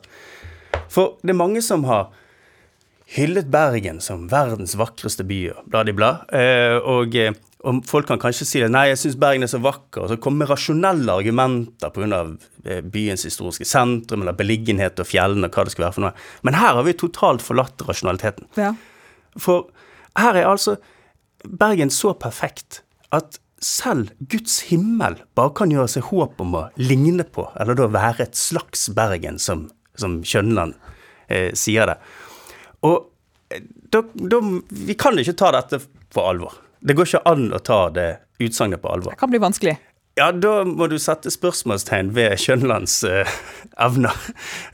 For 0.91 1.17
det 1.21 1.33
er 1.35 1.39
mange 1.41 1.61
som 1.65 1.83
har 1.89 2.09
hyllet 3.11 3.49
Bergen 3.51 3.99
som 4.03 4.23
verdens 4.31 4.77
vakreste 4.79 5.25
by, 5.27 5.41
og 5.51 5.65
bla, 5.67 5.83
di, 5.83 5.93
bla. 5.95 6.13
Eh, 6.31 6.77
og, 6.79 7.15
eh, 7.19 7.35
og 7.61 7.83
folk 7.85 8.07
kan 8.09 8.21
kanskje 8.21 8.45
si 8.47 8.61
det, 8.63 8.71
nei, 8.73 8.87
jeg 8.89 8.99
syns 9.03 9.17
Bergen 9.21 9.45
er 9.45 9.51
så 9.51 9.59
vakker, 9.61 10.03
og 10.03 10.09
så 10.09 10.17
kommer 10.21 10.49
rasjonelle 10.49 11.13
argumenter 11.13 11.91
pga. 11.93 12.21
Eh, 12.65 12.79
byens 12.81 13.25
historiske 13.25 13.65
sentrum, 13.65 14.23
eller 14.23 14.37
beliggenhet 14.37 14.99
og 15.01 15.07
fjellene, 15.09 15.49
og 15.49 15.57
hva 15.57 15.65
det 15.65 15.73
skal 15.75 15.87
være 15.87 15.95
for 15.97 16.05
noe. 16.07 16.25
Men 16.45 16.57
her 16.57 16.77
har 16.77 16.87
vi 16.87 16.95
totalt 16.97 17.45
forlatt 17.45 17.81
rasjonaliteten. 17.85 18.49
Ja. 18.57 18.73
For 19.39 19.69
her 20.17 20.37
er 20.37 20.49
altså 20.49 20.75
Bergen 21.45 21.93
så 21.93 22.13
perfekt 22.17 22.81
at 23.13 23.39
selv 23.61 24.09
Guds 24.29 24.59
himmel 24.71 25.19
bare 25.37 25.53
kan 25.57 25.73
gjøre 25.73 25.89
seg 25.95 26.09
håp 26.09 26.41
om 26.41 26.57
å 26.57 26.63
ligne 26.81 27.25
på, 27.29 27.45
eller 27.61 27.77
da 27.77 27.89
være 27.93 28.25
et 28.25 28.37
slags 28.37 28.87
Bergen, 28.97 29.37
som, 29.41 29.67
som 29.97 30.19
Kjønland 30.25 30.77
eh, 31.29 31.51
sier 31.57 31.93
det. 31.93 31.99
Og 32.89 32.97
eh, 33.53 33.61
da, 33.93 34.01
da 34.01 34.41
Vi 34.69 34.97
kan 34.97 35.17
ikke 35.19 35.37
ta 35.37 35.53
dette 35.57 35.83
på 36.11 36.25
alvor. 36.25 36.57
Det 36.81 36.95
går 36.97 37.09
ikke 37.09 37.23
an 37.29 37.51
å 37.53 37.59
ta 37.61 37.81
det 37.93 38.09
utsagnet 38.41 38.81
på 38.81 38.89
alvor. 38.89 39.13
Det 39.13 39.21
kan 39.21 39.31
bli 39.31 39.41
vanskelig. 39.41 39.77
Ja, 40.19 40.31
da 40.35 40.61
må 40.67 40.89
du 40.91 40.97
sette 40.99 41.31
spørsmålstegn 41.31 42.11
ved 42.15 42.35
Kjønlands 42.41 42.97
uh, 43.07 43.29
evner. 43.79 44.17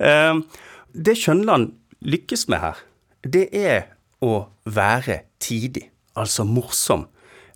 Uh, 0.01 0.41
det 0.95 1.17
Kjønland 1.19 1.75
lykkes 2.01 2.47
med 2.49 2.63
her, 2.63 2.79
det 3.27 3.45
er 3.53 3.85
å 4.23 4.47
være 4.65 5.21
tidig, 5.43 5.89
altså 6.17 6.45
morsom, 6.47 7.05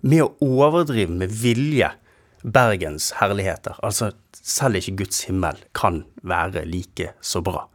med 0.02 0.24
å 0.24 0.62
overdrive 0.62 1.14
med 1.14 1.34
vilje 1.42 1.90
Bergens 2.42 3.12
herligheter. 3.20 3.76
Altså, 3.86 4.10
selv 4.34 4.80
ikke 4.80 4.96
Guds 5.04 5.22
himmel 5.28 5.60
kan 5.78 6.02
være 6.26 6.64
like 6.66 7.12
så 7.22 7.42
bra. 7.44 7.68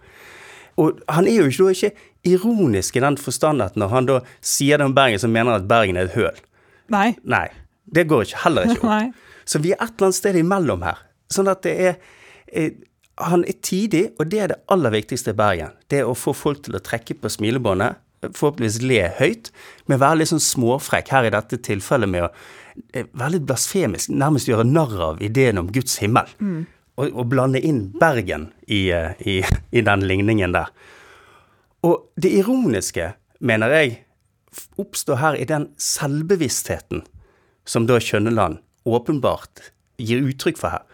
Og 0.78 1.00
han 1.10 1.28
er 1.28 1.40
jo 1.40 1.48
ikke, 1.50 1.72
ikke 1.74 2.34
ironisk 2.36 2.98
i 3.00 3.04
den 3.04 3.18
forstand 3.18 3.64
at 3.64 3.80
når 3.80 3.94
han 3.94 4.10
da 4.10 4.18
sier 4.44 4.78
det 4.78 4.90
om 4.90 4.96
Bergen, 4.96 5.20
så 5.20 5.30
mener 5.32 5.56
han 5.56 5.64
at 5.64 5.70
Bergen 5.72 5.98
er 5.98 6.10
et 6.10 6.18
høl. 6.18 6.44
Nei. 6.94 7.12
Nei. 7.24 7.48
Det 7.88 8.04
går 8.08 8.26
ikke, 8.28 8.42
heller 8.44 8.68
ikke 8.68 8.88
opp. 8.88 9.24
Så 9.48 9.62
vi 9.64 9.72
er 9.72 9.80
et 9.80 9.94
eller 9.94 10.10
annet 10.10 10.20
sted 10.20 10.38
imellom 10.40 10.84
her. 10.84 11.00
Sånn 11.32 11.50
at 11.52 11.64
det 11.64 11.76
er 11.80 11.96
eh, 12.48 12.76
Han 13.18 13.42
er 13.50 13.56
tidig, 13.66 14.12
og 14.20 14.28
det 14.30 14.40
er 14.44 14.52
det 14.52 14.60
aller 14.70 14.94
viktigste 14.94 15.34
i 15.34 15.38
Bergen. 15.38 15.72
Det 15.90 16.04
er 16.04 16.10
å 16.10 16.14
få 16.14 16.36
folk 16.38 16.60
til 16.68 16.78
å 16.78 16.82
trekke 16.84 17.16
på 17.18 17.32
smilebåndet, 17.34 17.98
forhåpentligvis 18.22 18.84
le 18.86 19.00
høyt, 19.18 19.50
men 19.90 20.02
være 20.02 20.20
litt 20.20 20.30
sånn 20.30 20.44
småfrekk, 20.44 21.10
her 21.16 21.26
i 21.26 21.32
dette 21.34 21.58
tilfellet 21.66 22.12
med 22.12 22.28
å 22.28 22.30
eh, 22.94 23.08
være 23.18 23.38
litt 23.38 23.48
blasfemisk, 23.50 24.14
nærmest 24.14 24.52
gjøre 24.52 24.68
narr 24.70 24.94
av 25.08 25.24
ideen 25.26 25.58
om 25.64 25.72
Guds 25.74 25.98
himmel. 26.04 26.30
Mm. 26.38 26.68
Og, 26.98 27.10
og 27.10 27.26
blande 27.34 27.62
inn 27.66 27.88
Bergen 27.98 28.52
i, 28.68 28.88
eh, 28.94 29.18
i, 29.26 29.40
i 29.78 29.86
den 29.86 30.06
ligningen 30.06 30.54
der. 30.54 30.70
Og 31.88 32.12
det 32.22 32.36
ironiske, 32.38 33.16
mener 33.42 33.74
jeg, 33.80 33.98
oppstår 34.78 35.22
her 35.22 35.38
i 35.38 35.48
den 35.50 35.70
selvbevisstheten 35.82 37.04
som 37.68 37.88
da 37.88 38.00
Kjønneland 38.00 38.62
åpenbart 38.88 39.72
gir 40.00 40.24
uttrykk 40.24 40.60
for 40.62 40.78
her. 40.78 40.86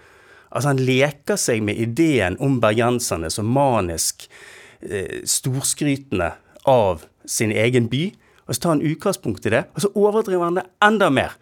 Altså 0.54 0.74
Han 0.74 0.84
leker 0.86 1.40
seg 1.40 1.64
med 1.66 1.80
ideen 1.82 2.38
om 2.44 2.60
bergenserne 2.62 3.30
som 3.34 3.50
manisk 3.50 4.28
eh, 4.82 5.24
storskrytende 5.26 6.34
av 6.70 7.06
sin 7.26 7.52
egen 7.52 7.90
by, 7.90 8.12
og 8.46 8.56
så 8.56 8.62
tar 8.62 8.76
han 8.76 8.86
utgangspunkt 8.86 9.46
i 9.48 9.54
det, 9.54 9.64
og 9.74 9.86
så 9.86 9.92
overdriver 9.96 10.50
han 10.50 10.60
det 10.60 10.68
enda 10.84 11.10
mer. 11.14 11.36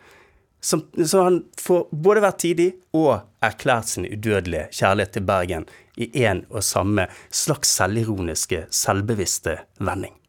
Som, 0.61 0.85
så 1.05 1.25
han 1.25 1.39
får 1.57 1.87
både 1.89 2.21
vært 2.21 2.41
tidig 2.43 2.69
og 2.93 3.23
erklært 3.41 3.89
sin 3.89 4.05
udødelige 4.05 4.67
kjærlighet 4.77 5.15
til 5.17 5.25
Bergen 5.25 5.65
i 5.97 6.11
én 6.21 6.45
og 6.53 6.61
samme 6.63 7.07
slags 7.33 7.73
selvironiske, 7.79 8.67
selvbevisste 8.69 9.57
vending. 9.81 10.20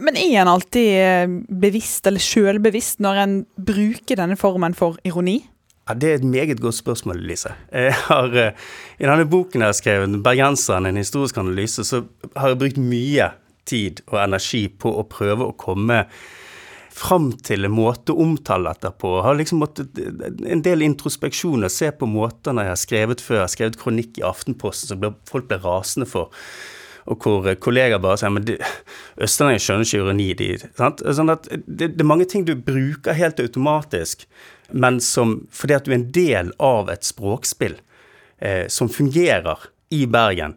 Men 0.00 0.16
er 0.16 0.40
en 0.40 0.48
alltid 0.48 0.90
eh, 0.96 1.32
bevisst 1.60 2.06
eller 2.08 2.22
sjølbevisst 2.24 3.02
når 3.04 3.22
en 3.24 3.34
bruker 3.60 4.16
denne 4.20 4.38
formen 4.40 4.76
for 4.76 4.96
ironi? 5.04 5.42
Ja, 5.88 5.94
Det 5.94 6.08
er 6.08 6.14
et 6.20 6.24
meget 6.24 6.60
godt 6.60 6.78
spørsmål, 6.78 7.20
Lise. 7.26 7.52
Jeg 7.72 7.92
har, 8.08 8.36
eh, 8.36 8.52
I 8.98 9.04
denne 9.04 9.28
boken 9.28 9.60
jeg 9.60 9.68
har 9.68 9.76
skrevet, 9.76 10.22
'Bergenseren 10.22 10.86
en 10.86 10.96
historisk 10.96 11.36
analyse', 11.36 11.84
så 11.84 12.04
har 12.36 12.48
jeg 12.48 12.58
brukt 12.58 12.78
mye 12.78 13.32
tid 13.66 14.00
og 14.08 14.24
energi 14.24 14.68
på 14.68 14.92
å 14.96 15.08
prøve 15.08 15.46
å 15.46 15.56
komme 15.56 16.06
fram 16.90 17.30
til 17.32 17.64
en 17.64 17.72
måte 17.72 18.12
å 18.12 18.24
omtale 18.24 18.72
dette 18.72 18.90
på. 18.98 19.16
Jeg 19.16 19.24
har 19.24 19.38
liksom 19.38 19.62
måttet 19.62 19.98
en 20.46 20.62
del 20.62 20.82
introspeksjon 20.82 21.64
og 21.64 21.70
se 21.70 21.90
på 21.90 22.08
måtene 22.10 22.66
jeg 22.66 22.74
har 22.74 22.82
skrevet 22.82 23.20
før. 23.24 23.40
Jeg 23.40 23.46
har 23.46 23.54
skrevet 23.54 23.80
kronikk 23.80 24.20
i 24.20 24.26
Aftenposten 24.26 24.88
som 24.88 25.16
folk 25.30 25.48
ble 25.48 25.60
rasende 25.62 26.08
for. 26.10 26.30
Og 27.08 27.24
hvor 27.24 27.48
eh, 27.48 27.58
kollegaer 27.58 28.02
bare 28.02 28.20
sier 28.20 28.32
men 28.34 28.46
østlendinger 29.20 29.64
skjønner 29.64 29.88
ikke 29.88 30.02
ironi. 30.02 30.28
De? 30.38 30.50
Sånn 30.76 31.32
at 31.32 31.48
det, 31.50 31.92
det 31.94 32.04
er 32.04 32.10
mange 32.10 32.28
ting 32.28 32.46
du 32.48 32.54
bruker 32.56 33.16
helt 33.16 33.40
automatisk, 33.42 34.26
men 34.70 35.00
som, 35.02 35.40
fordi 35.50 35.76
at 35.76 35.86
du 35.86 35.92
er 35.92 36.00
en 36.00 36.10
del 36.14 36.52
av 36.62 36.92
et 36.92 37.06
språkspill 37.06 37.78
eh, 38.38 38.66
som 38.68 38.90
fungerer 38.92 39.70
i 39.90 40.04
Bergen, 40.06 40.56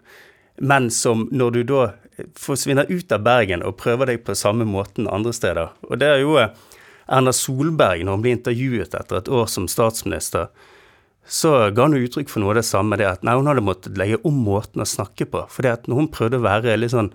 men 0.61 0.91
som 0.93 1.27
når 1.33 1.55
du 1.55 1.63
da 1.71 1.83
forsvinner 2.37 2.91
ut 2.91 3.11
av 3.11 3.23
Bergen 3.25 3.63
og 3.65 3.79
prøver 3.81 4.11
deg 4.11 4.21
på 4.25 4.35
samme 4.37 4.67
måten 4.69 5.09
andre 5.09 5.33
steder. 5.33 5.73
Og 5.89 5.97
det 6.01 6.11
er 6.11 6.21
jo 6.21 6.37
eh, 6.41 6.53
Erna 7.07 7.33
Solberg, 7.35 8.03
når 8.05 8.17
hun 8.17 8.23
blir 8.23 8.37
intervjuet 8.37 8.93
etter 8.95 9.19
et 9.19 9.31
år 9.31 9.49
som 9.51 9.67
statsminister, 9.67 10.51
så 11.27 11.53
ga 11.75 11.87
hun 11.87 11.95
uttrykk 11.97 12.31
for 12.31 12.43
noe 12.43 12.53
av 12.53 12.59
det 12.59 12.67
samme, 12.67 12.97
det 12.99 13.07
at 13.07 13.23
nei, 13.23 13.35
hun 13.39 13.47
hadde 13.47 13.63
måttet 13.63 13.99
legge 13.99 14.19
om 14.27 14.41
måten 14.45 14.83
å 14.83 14.87
snakke 14.87 15.27
på. 15.29 15.45
fordi 15.49 15.71
at 15.71 15.87
når 15.87 16.01
hun 16.01 16.11
prøvde 16.11 16.39
å 16.41 16.45
være 16.45 16.75
litt 16.77 16.93
sånn 16.93 17.13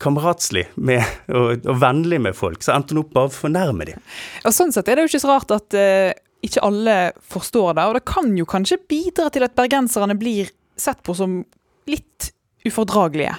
kameratslig 0.00 0.66
med, 0.76 1.04
og, 1.36 1.66
og 1.66 1.80
vennlig 1.82 2.20
med 2.24 2.36
folk, 2.36 2.62
så 2.64 2.76
endte 2.76 2.94
hun 2.94 3.04
opp 3.04 3.14
bare 3.16 3.30
å 3.30 3.34
fornærme 3.34 3.88
dem. 3.90 4.04
Og 4.44 4.54
Sånn 4.56 4.72
sett 4.74 4.88
er 4.88 4.96
det 4.96 5.06
jo 5.06 5.12
ikke 5.12 5.24
så 5.24 5.32
rart 5.34 5.56
at 5.56 5.76
uh, 5.78 6.10
ikke 6.44 6.64
alle 6.64 6.98
forstår 7.30 7.76
det, 7.76 7.88
og 7.88 7.98
det 7.98 8.04
kan 8.08 8.32
jo 8.38 8.48
kanskje 8.48 8.80
bidra 8.90 9.30
til 9.32 9.46
at 9.46 9.56
bergenserne 9.56 10.16
blir 10.18 10.52
sett 10.76 11.02
på 11.06 11.16
som 11.16 11.42
litt 11.88 12.30
ufordragelige. 12.64 13.36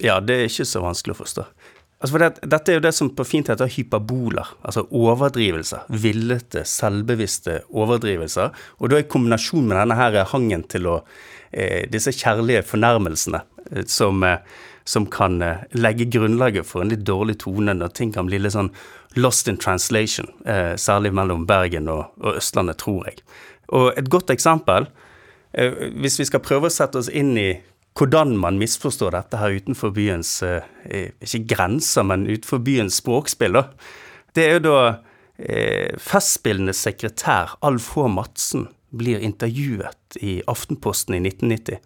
Ja, 0.00 0.16
det 0.24 0.36
er 0.36 0.48
ikke 0.48 0.64
så 0.68 0.80
vanskelig 0.82 1.16
å 1.16 1.20
forstå. 1.20 1.44
Altså 2.00 2.14
for 2.14 2.22
det, 2.22 2.48
dette 2.48 2.72
er 2.72 2.78
jo 2.78 2.84
det 2.86 2.94
som 2.96 3.10
på 3.12 3.26
fint 3.28 3.50
heter 3.52 3.68
hyperboler, 3.68 4.54
altså 4.64 4.86
overdrivelser. 4.88 5.84
Villete, 6.00 6.62
selvbevisste 6.64 7.58
overdrivelser. 7.76 8.54
Og 8.80 8.88
da 8.92 9.02
i 9.02 9.08
kombinasjon 9.10 9.68
med 9.68 9.76
denne 9.76 9.98
her 9.98 10.16
hangen 10.32 10.64
til 10.72 10.88
å 10.88 10.96
eh, 11.52 11.84
Disse 11.92 12.14
kjærlige 12.16 12.64
fornærmelsene 12.70 13.42
eh, 13.68 13.84
som, 13.84 14.24
eh, 14.24 14.40
som 14.88 15.10
kan 15.12 15.42
eh, 15.44 15.66
legge 15.76 16.08
grunnlaget 16.08 16.68
for 16.70 16.80
en 16.80 16.94
litt 16.94 17.04
dårlig 17.04 17.36
tone 17.44 17.76
når 17.76 17.92
ting 17.98 18.16
kan 18.16 18.30
bli 18.30 18.40
litt 18.40 18.56
sånn 18.56 18.72
lost 19.20 19.50
in 19.52 19.60
translation, 19.60 20.32
eh, 20.48 20.78
særlig 20.80 21.12
mellom 21.12 21.44
Bergen 21.46 21.90
og, 21.92 22.14
og 22.22 22.40
Østlandet, 22.40 22.80
tror 22.80 23.10
jeg. 23.10 23.20
Og 23.76 23.92
et 23.98 24.08
godt 24.08 24.32
eksempel, 24.32 24.88
eh, 25.52 25.90
hvis 26.00 26.16
vi 26.22 26.30
skal 26.32 26.40
prøve 26.40 26.70
å 26.70 26.72
sette 26.72 27.02
oss 27.02 27.12
inn 27.12 27.36
i 27.36 27.50
hvordan 27.98 28.36
man 28.38 28.58
misforstår 28.60 29.14
dette 29.16 29.40
her 29.40 29.56
utenfor 29.58 29.92
byens 29.94 30.40
eh, 30.46 30.62
Ikke 31.20 31.42
grenser, 31.54 32.06
men 32.06 32.28
utenfor 32.28 32.62
byens 32.64 33.00
språkspill, 33.02 33.58
da. 33.58 33.64
Det 34.34 34.44
er 34.46 34.58
jo 34.58 34.66
da 34.68 34.76
eh, 35.36 35.96
Festspillenes 35.98 36.80
sekretær 36.86 37.56
Alf 37.66 37.90
H. 37.96 38.06
Madsen 38.08 38.68
blir 38.90 39.22
intervjuet 39.22 40.20
i 40.22 40.40
Aftenposten 40.50 41.18
i 41.18 41.22
1990. 41.22 41.82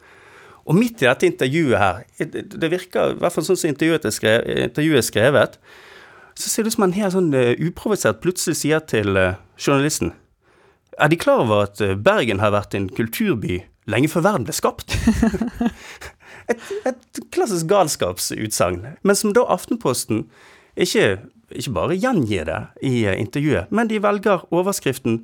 Og 0.64 0.76
midt 0.78 1.02
i 1.02 1.08
dette 1.08 1.28
intervjuet 1.28 1.80
her, 1.80 2.04
det 2.32 2.70
virker 2.72 3.12
i 3.12 3.18
hvert 3.20 3.34
fall 3.34 3.44
sånn 3.44 3.58
som 3.60 3.72
intervjuet 3.72 4.06
er, 4.08 4.14
skrevet, 4.14 4.62
intervjuet 4.70 5.00
er 5.00 5.08
skrevet, 5.08 5.58
så 6.34 6.50
ser 6.50 6.64
det 6.64 6.72
ut 6.72 6.76
som 6.78 6.86
han 6.86 6.96
helt 6.96 7.14
sånn 7.14 7.34
eh, 7.36 7.52
uprovosert 7.62 8.22
plutselig 8.24 8.58
sier 8.62 8.82
til 8.90 9.14
eh, 9.20 9.36
journalisten 9.60 10.10
Er 10.98 11.12
De 11.12 11.18
klar 11.20 11.44
over 11.44 11.68
at 11.68 11.82
eh, 11.84 11.94
Bergen 11.94 12.42
har 12.42 12.54
vært 12.54 12.74
en 12.74 12.88
kulturby 12.90 13.60
lenge 13.90 14.10
før 14.12 14.26
verden 14.26 14.46
ble 14.48 14.56
skapt? 14.56 14.96
et, 16.50 16.60
et 16.88 17.22
klassisk 17.34 17.68
galskapsutsagn, 17.70 18.84
men 19.02 19.18
som 19.18 19.34
da 19.36 19.46
Aftenposten 19.54 20.26
ikke, 20.76 21.18
ikke 21.54 21.74
bare 21.74 21.98
gjengir 21.98 22.48
det 22.48 22.60
i 22.82 23.04
eh, 23.06 23.18
intervjuet, 23.20 23.70
men 23.70 23.90
de 23.90 24.02
velger 24.02 24.46
overskriften 24.54 25.22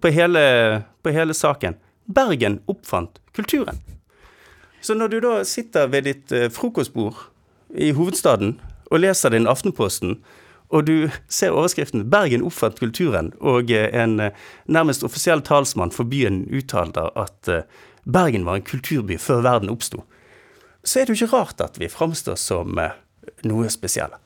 på 0.00 0.12
hele, 0.12 0.42
på 1.02 1.14
hele 1.14 1.34
saken. 1.34 1.78
Bergen 2.08 2.60
oppfant 2.68 3.20
kulturen. 3.36 3.80
Så 4.80 4.94
når 4.94 5.08
du 5.08 5.20
da 5.24 5.38
sitter 5.44 5.88
ved 5.90 6.06
ditt 6.08 6.32
eh, 6.32 6.50
frokostbord 6.52 7.28
i 7.74 7.90
hovedstaden 7.96 8.58
og 8.88 9.02
leser 9.02 9.34
din 9.34 9.48
Aftenposten, 9.48 10.18
og 10.68 10.84
du 10.84 11.08
ser 11.32 11.54
overskriften 11.56 12.10
'Bergen 12.10 12.44
oppfant 12.44 12.80
kulturen', 12.80 13.32
og 13.40 13.70
eh, 13.72 13.88
en 13.96 14.20
eh, 14.20 14.36
nærmest 14.68 15.04
offisiell 15.04 15.40
talsmann 15.40 15.92
for 15.94 16.04
byen 16.04 16.44
uttaler 16.52 17.10
at 17.16 17.48
eh, 17.48 17.64
Bergen 18.04 18.44
var 18.44 18.58
en 18.58 18.66
kulturby 18.68 19.18
før 19.20 19.42
verden 19.44 19.72
oppsto, 19.72 20.04
så 20.84 21.00
er 21.00 21.06
det 21.06 21.16
jo 21.16 21.24
ikke 21.24 21.36
rart 21.36 21.60
at 21.60 21.80
vi 21.80 21.88
framstår 21.92 22.36
som 22.40 22.78
noe 23.44 23.68
spesielle. 23.68 24.16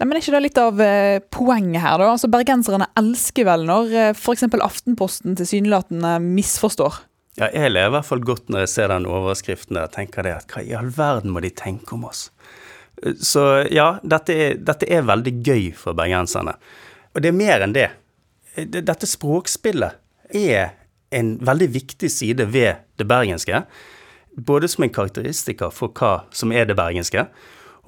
Nei, 0.00 0.06
men 0.06 0.16
Er 0.16 0.22
ikke 0.22 0.32
det 0.32 0.42
litt 0.42 0.58
av 0.58 0.80
poenget 1.30 1.82
her? 1.82 1.98
da? 2.00 2.08
Altså 2.10 2.30
Bergenserne 2.32 2.88
elsker 2.98 3.46
vel 3.46 3.66
når 3.68 3.92
f.eks. 4.16 4.48
Aftenposten 4.48 5.36
tilsynelatende 5.38 6.16
misforstår. 6.24 7.04
Ja, 7.38 7.46
jeg 7.54 7.70
ler 7.70 7.86
i 7.86 7.94
hvert 7.94 8.08
fall 8.08 8.24
godt 8.26 8.50
når 8.50 8.64
jeg 8.64 8.72
ser 8.72 8.90
den 8.90 9.06
overskriften 9.06 9.78
der 9.78 9.86
og 9.86 9.94
tenker 9.94 10.26
det 10.26 10.34
at 10.40 10.50
hva 10.50 10.64
i 10.66 10.74
all 10.74 10.90
verden 10.96 11.30
må 11.30 11.44
de 11.44 11.52
tenke 11.54 11.94
om 11.94 12.08
oss? 12.08 12.30
Så 13.20 13.44
ja, 13.72 13.94
dette 14.04 14.34
er, 14.34 14.54
dette 14.60 14.88
er 14.92 15.06
veldig 15.08 15.32
gøy 15.46 15.70
for 15.76 15.96
bergenserne. 15.96 16.56
Og 17.14 17.22
det 17.24 17.30
er 17.32 17.38
mer 17.38 17.64
enn 17.64 17.72
det. 17.76 17.88
Det- 18.56 18.84
Dette 18.84 19.06
språkspillet 19.08 19.96
er 20.36 20.74
en 21.12 21.38
veldig 21.38 21.68
viktig 21.74 22.10
side 22.12 22.44
ved 22.52 22.76
det 23.00 23.06
bergenske. 23.08 23.62
Både 24.36 24.68
som 24.68 24.84
en 24.84 24.92
karakteristiker 24.94 25.70
for 25.74 25.88
hva 25.96 26.24
som 26.30 26.52
er 26.52 26.64
det 26.68 26.76
bergenske, 26.76 27.24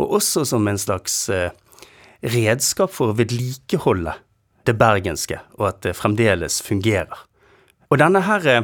og 0.00 0.10
også 0.18 0.44
som 0.48 0.66
en 0.68 0.78
slags 0.80 1.28
eh, 1.30 1.50
redskap 2.22 2.90
for 2.90 3.12
å 3.12 3.16
vedlikeholde 3.18 4.14
det 4.66 4.74
bergenske, 4.78 5.38
og 5.58 5.68
at 5.68 5.80
det 5.82 5.96
fremdeles 5.98 6.60
fungerer. 6.62 7.18
Og 7.90 7.98
denne 8.00 8.22
her, 8.26 8.46
eh, 8.48 8.62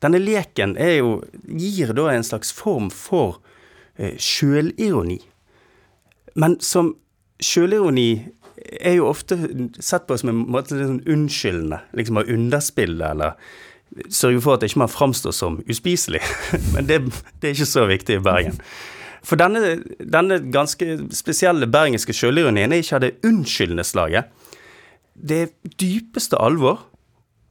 denne 0.00 0.20
leken 0.22 0.76
jo, 0.78 1.22
gir 1.48 1.92
da 1.92 2.08
en 2.12 2.22
slags 2.24 2.52
form 2.52 2.88
for 2.90 3.40
eh, 3.98 4.14
sjølironi. 4.16 5.20
Men 6.34 6.56
som 6.64 6.94
sjølironi 7.42 8.10
er 8.80 8.96
jo 8.98 9.10
ofte 9.10 9.36
sett 9.82 10.06
på 10.06 10.16
som 10.18 10.30
en 10.30 10.40
måte 10.54 10.76
litt 10.76 10.88
sånn 10.88 11.04
unnskyldende, 11.10 11.82
liksom 11.98 12.20
å 12.20 12.26
underspille 12.30 13.12
eller 13.14 13.36
sørge 14.12 14.40
for 14.44 14.56
at 14.56 14.64
ikke 14.64 14.80
man 14.84 14.92
framstår 14.92 15.34
som 15.36 15.60
uspiselig. 15.70 16.22
Men 16.74 16.88
det, 16.88 17.02
det 17.40 17.50
er 17.50 17.56
ikke 17.56 17.68
så 17.68 17.86
viktig 17.90 18.18
i 18.18 18.24
Bergen. 18.24 18.60
For 19.22 19.38
denne, 19.38 19.76
denne 20.00 20.40
ganske 20.50 20.96
spesielle 21.14 21.68
bergenske 21.70 22.14
sjølironien 22.16 22.72
er 22.72 22.82
ikke 22.82 22.96
av 22.98 23.04
det 23.04 23.12
unnskyldende 23.28 23.84
slaget. 23.86 24.32
Det 25.14 25.38
er 25.44 25.74
dypeste 25.78 26.40
alvor 26.42 26.80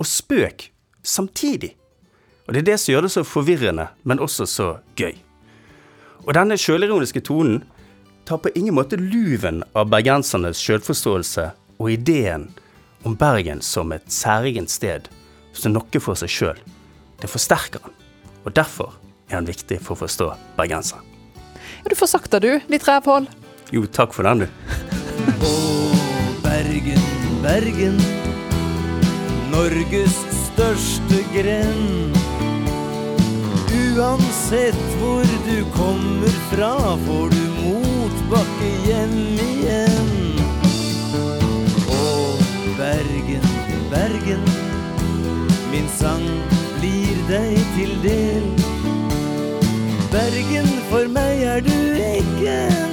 og 0.02 0.10
spøk 0.10 0.68
samtidig. 1.04 1.76
Og 2.48 2.54
det 2.54 2.64
er 2.64 2.70
det 2.74 2.80
som 2.82 2.92
gjør 2.92 3.06
det 3.06 3.14
så 3.14 3.24
forvirrende, 3.24 3.88
men 4.04 4.20
også 4.20 4.48
så 4.50 4.68
gøy. 5.00 5.14
Og 6.26 6.34
denne 6.36 6.58
sjølironiske 6.60 7.24
tonen 7.26 7.62
tar 8.32 8.38
på 8.38 8.50
ingen 8.56 8.76
måte 8.76 8.98
luven 8.98 9.64
av 9.76 9.90
bergensernes 9.92 10.60
sjølforståelse 10.64 11.50
og 11.84 11.90
ideen 11.92 12.46
om 13.04 13.18
Bergen 13.20 13.60
som 13.60 13.92
et 13.92 14.06
særegent 14.08 14.72
sted 14.72 15.10
som 15.52 15.74
noe 15.76 16.00
for 16.00 16.16
seg 16.16 16.32
sjøl. 16.32 16.62
Det 17.20 17.28
forsterker 17.28 17.84
han, 17.84 17.98
og 18.46 18.56
derfor 18.56 18.96
er 19.28 19.42
han 19.42 19.50
viktig 19.52 19.82
for 19.84 19.98
å 19.98 20.04
forstå 20.06 20.30
bergenseren. 20.56 21.04
Ja, 21.84 21.92
Du 21.92 21.98
får 22.00 22.14
sagt 22.14 22.32
det, 22.32 22.40
du, 22.40 22.72
ditt 22.72 22.88
rævhål. 22.88 23.28
Jo, 23.76 23.84
takk 24.00 24.16
for 24.16 24.24
den, 24.24 24.46
du. 24.46 24.48
Bergen, 26.48 27.04
Bergen. 27.44 28.00
Norges 29.52 30.24
største 30.46 31.20
grend. 31.36 32.16
Uansett 33.76 34.86
hvor 35.02 35.28
du 35.50 35.58
kommer 35.76 36.44
fra, 36.48 36.76
får 37.10 37.36
du 37.36 37.51
tilbake 38.32 38.70
hjem 38.88 39.16
igjen. 39.44 40.12
Å, 41.92 42.38
Bergen, 42.78 43.48
Bergen, 43.92 44.46
min 45.72 45.90
sang 45.98 46.24
blir 46.80 47.20
deg 47.28 47.60
til 47.76 47.92
del. 48.06 48.48
Bergen, 50.12 50.72
for 50.90 51.12
meg 51.12 51.44
er 51.44 51.68
du 51.68 51.76
ikke 52.00 52.91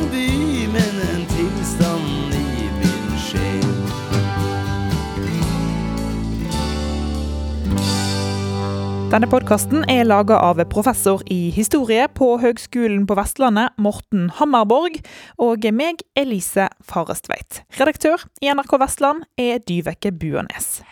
Denne 9.19 9.33
podkasten 9.33 9.81
er 9.91 10.05
laga 10.07 10.37
av 10.47 10.61
professor 10.71 11.25
i 11.27 11.49
historie 11.51 12.05
på 12.15 12.37
Høgskolen 12.39 13.01
på 13.03 13.17
Vestlandet, 13.19 13.73
Morten 13.75 14.29
Hammerborg, 14.39 15.01
og 15.43 15.65
meg, 15.75 16.05
Elise 16.15 16.69
Farestveit. 16.87 17.65
Redaktør 17.81 18.23
i 18.39 18.53
NRK 18.55 18.77
Vestland 18.79 19.25
er 19.35 19.59
Dyveke 19.67 20.13
Buanes. 20.15 20.85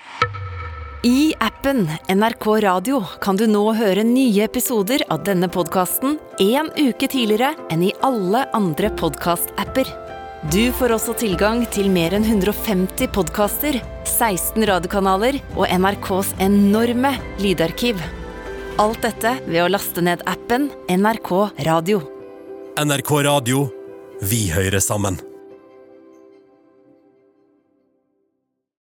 I 1.07 1.37
appen 1.39 1.85
NRK 2.11 2.49
Radio 2.67 2.99
kan 3.23 3.39
du 3.39 3.47
nå 3.47 3.63
høre 3.79 4.03
nye 4.03 4.49
episoder 4.49 5.07
av 5.07 5.23
denne 5.31 5.47
podkasten 5.47 6.19
en 6.43 6.73
uke 6.75 7.07
tidligere 7.07 7.55
enn 7.71 7.87
i 7.87 7.95
alle 8.03 8.43
andre 8.59 8.91
podkast-apper. 8.99 10.06
Du 10.53 10.71
får 10.73 10.93
også 10.95 11.15
tilgang 11.19 11.65
til 11.75 11.89
mer 11.91 12.15
enn 12.15 12.23
150 12.23 13.09
podkaster, 13.11 13.81
16 14.07 14.63
radiokanaler 14.69 15.41
og 15.57 15.65
NRKs 15.67 16.37
enorme 16.45 17.11
lydarkiv. 17.43 17.99
Alt 18.79 19.03
dette 19.03 19.33
ved 19.49 19.65
å 19.65 19.71
laste 19.73 20.05
ned 20.07 20.23
appen 20.31 20.69
NRK 20.87 21.33
Radio. 21.67 21.99
NRK 22.79 23.11
Radio. 23.27 23.65
Vi 24.23 24.45
hører 24.55 24.79
sammen. 24.85 25.19